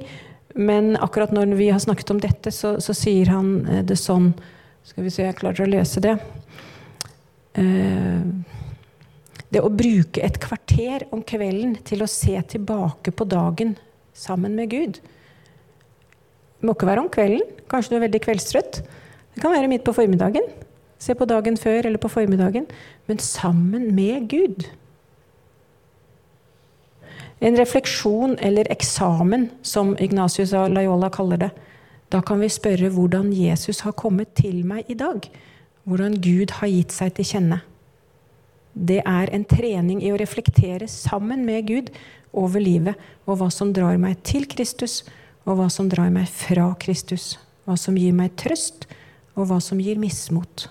men 0.58 0.96
akkurat 0.98 1.34
når 1.36 1.54
vi 1.60 1.70
har 1.70 1.82
snakket 1.84 2.14
om 2.14 2.22
dette, 2.22 2.52
så, 2.52 2.76
så 2.82 2.96
sier 2.98 3.30
han 3.32 3.54
eh, 3.68 3.86
det 3.88 4.00
sånn 4.02 4.34
Skal 4.82 5.06
vi 5.06 5.12
se, 5.14 5.22
jeg 5.28 5.38
klarer 5.38 5.62
å 5.62 5.70
lese 5.70 6.02
det. 6.02 6.16
Uh, 7.54 8.26
det 9.54 9.62
å 9.62 9.70
bruke 9.70 10.24
et 10.26 10.40
kvarter 10.42 11.06
om 11.14 11.22
kvelden 11.22 11.76
til 11.86 12.02
å 12.02 12.10
se 12.10 12.34
tilbake 12.50 13.14
på 13.14 13.28
dagen 13.30 13.76
sammen 14.18 14.56
med 14.58 14.72
Gud. 14.74 14.98
Det 14.98 16.66
må 16.66 16.74
ikke 16.74 16.90
være 16.90 17.04
om 17.04 17.12
kvelden. 17.14 17.46
Kanskje 17.70 17.94
du 17.94 18.00
er 18.00 18.06
veldig 18.08 18.24
kveldstrøtt. 18.26 18.82
Det 19.36 19.44
kan 19.44 19.54
være 19.54 19.70
midt 19.70 19.86
på 19.86 19.94
formiddagen. 19.94 20.50
Se 20.98 21.14
på 21.18 21.30
dagen 21.30 21.62
før 21.62 21.92
eller 21.92 22.02
på 22.02 22.10
formiddagen. 22.10 22.66
Men 23.06 23.22
sammen 23.22 23.92
med 23.94 24.32
Gud. 24.34 24.66
En 27.42 27.58
refleksjon 27.58 28.38
eller 28.40 28.70
eksamen, 28.72 29.50
som 29.62 29.96
Ignatius 30.00 30.54
av 30.54 30.70
Layola 30.70 31.10
kaller 31.10 31.42
det. 31.42 31.52
Da 32.14 32.22
kan 32.22 32.40
vi 32.44 32.52
spørre 32.52 32.92
hvordan 32.94 33.32
Jesus 33.34 33.82
har 33.86 33.98
kommet 33.98 34.36
til 34.38 34.62
meg 34.68 34.90
i 34.92 34.98
dag. 35.00 35.26
Hvordan 35.90 36.20
Gud 36.22 36.54
har 36.60 36.70
gitt 36.70 36.94
seg 36.94 37.16
til 37.18 37.30
kjenne 37.34 37.62
det 38.74 39.02
er 39.06 39.32
en 39.36 39.44
trening 39.46 40.02
i 40.04 40.12
å 40.14 40.20
reflektere 40.20 40.88
sammen 40.88 41.44
med 41.48 41.68
Gud 41.68 41.92
over 42.32 42.64
livet 42.64 43.00
og 43.28 43.42
hva 43.42 43.50
som 43.52 43.74
drar 43.76 43.98
meg 44.00 44.22
til 44.28 44.48
Kristus, 44.50 45.04
og 45.44 45.58
hva 45.58 45.68
som 45.74 45.90
drar 45.90 46.12
meg 46.14 46.30
fra 46.30 46.72
Kristus. 46.80 47.36
Hva 47.66 47.76
som 47.78 47.98
gir 47.98 48.14
meg 48.16 48.36
trøst, 48.40 48.88
og 49.36 49.50
hva 49.50 49.60
som 49.64 49.80
gir 49.82 50.00
mismot. 50.02 50.68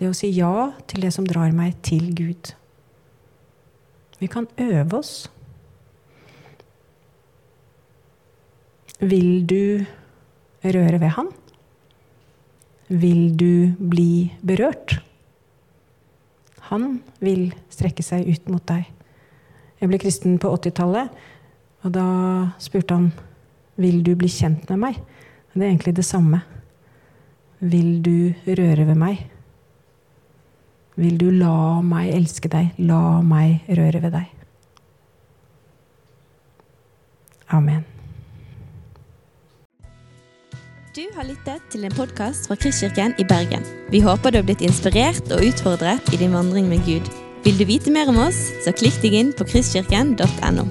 Det 0.00 0.08
å 0.08 0.16
si 0.16 0.30
ja 0.34 0.70
til 0.90 1.04
det 1.04 1.12
som 1.14 1.26
drar 1.28 1.52
meg 1.54 1.76
til 1.86 2.10
Gud. 2.16 2.52
Vi 4.20 4.28
kan 4.28 4.46
øve 4.60 4.98
oss. 4.98 5.30
Vil 9.00 9.46
du 9.48 9.84
røre 10.64 11.00
ved 11.00 11.08
Han? 11.16 11.30
Vil 12.88 13.38
du 13.38 13.72
bli 13.90 14.32
berørt? 14.44 15.00
Han 16.70 17.00
vil 17.20 17.54
strekke 17.72 18.04
seg 18.04 18.28
ut 18.28 18.50
mot 18.52 18.64
deg. 18.68 18.84
Jeg 19.80 19.88
ble 19.88 19.98
kristen 20.02 20.36
på 20.42 20.50
80-tallet, 20.52 21.08
og 21.80 21.94
da 21.94 22.06
spurte 22.60 22.98
han 22.98 23.08
vil 23.80 24.02
du 24.04 24.12
bli 24.18 24.28
kjent 24.28 24.68
med 24.68 24.82
meg. 24.82 24.98
Det 25.54 25.64
er 25.64 25.70
egentlig 25.70 25.96
det 25.96 26.04
samme. 26.04 26.42
Vil 27.60 28.02
du 28.04 28.34
røre 28.44 28.84
ved 28.90 28.98
meg? 29.00 29.24
Vil 31.00 31.16
du 31.16 31.30
la 31.32 31.80
meg 31.84 32.10
elske 32.12 32.50
deg? 32.52 32.74
La 32.84 33.20
meg 33.24 33.64
røre 33.72 34.02
ved 34.02 34.12
deg. 34.18 34.28
Amen. 37.56 37.86
Du 40.94 41.06
har 41.16 41.24
lyttet 41.24 41.64
til 41.72 41.86
en 41.86 41.94
podkast 41.94 42.50
fra 42.50 42.58
Kristkirken 42.58 43.14
i 43.18 43.24
Bergen. 43.24 43.64
Vi 43.94 44.02
håper 44.04 44.34
du 44.34 44.40
har 44.42 44.46
blitt 44.46 44.64
inspirert 44.66 45.32
og 45.32 45.46
utfordret 45.46 46.12
i 46.12 46.20
din 46.20 46.36
vandring 46.36 46.68
med 46.68 46.84
Gud. 46.84 47.08
Vil 47.46 47.56
du 47.56 47.64
vite 47.64 47.94
mer 47.94 48.10
om 48.12 48.20
oss, 48.20 48.50
så 48.66 48.74
klikk 48.76 49.00
deg 49.00 49.16
inn 49.16 49.32
på 49.32 49.48
kristkirken.no. 49.48 50.68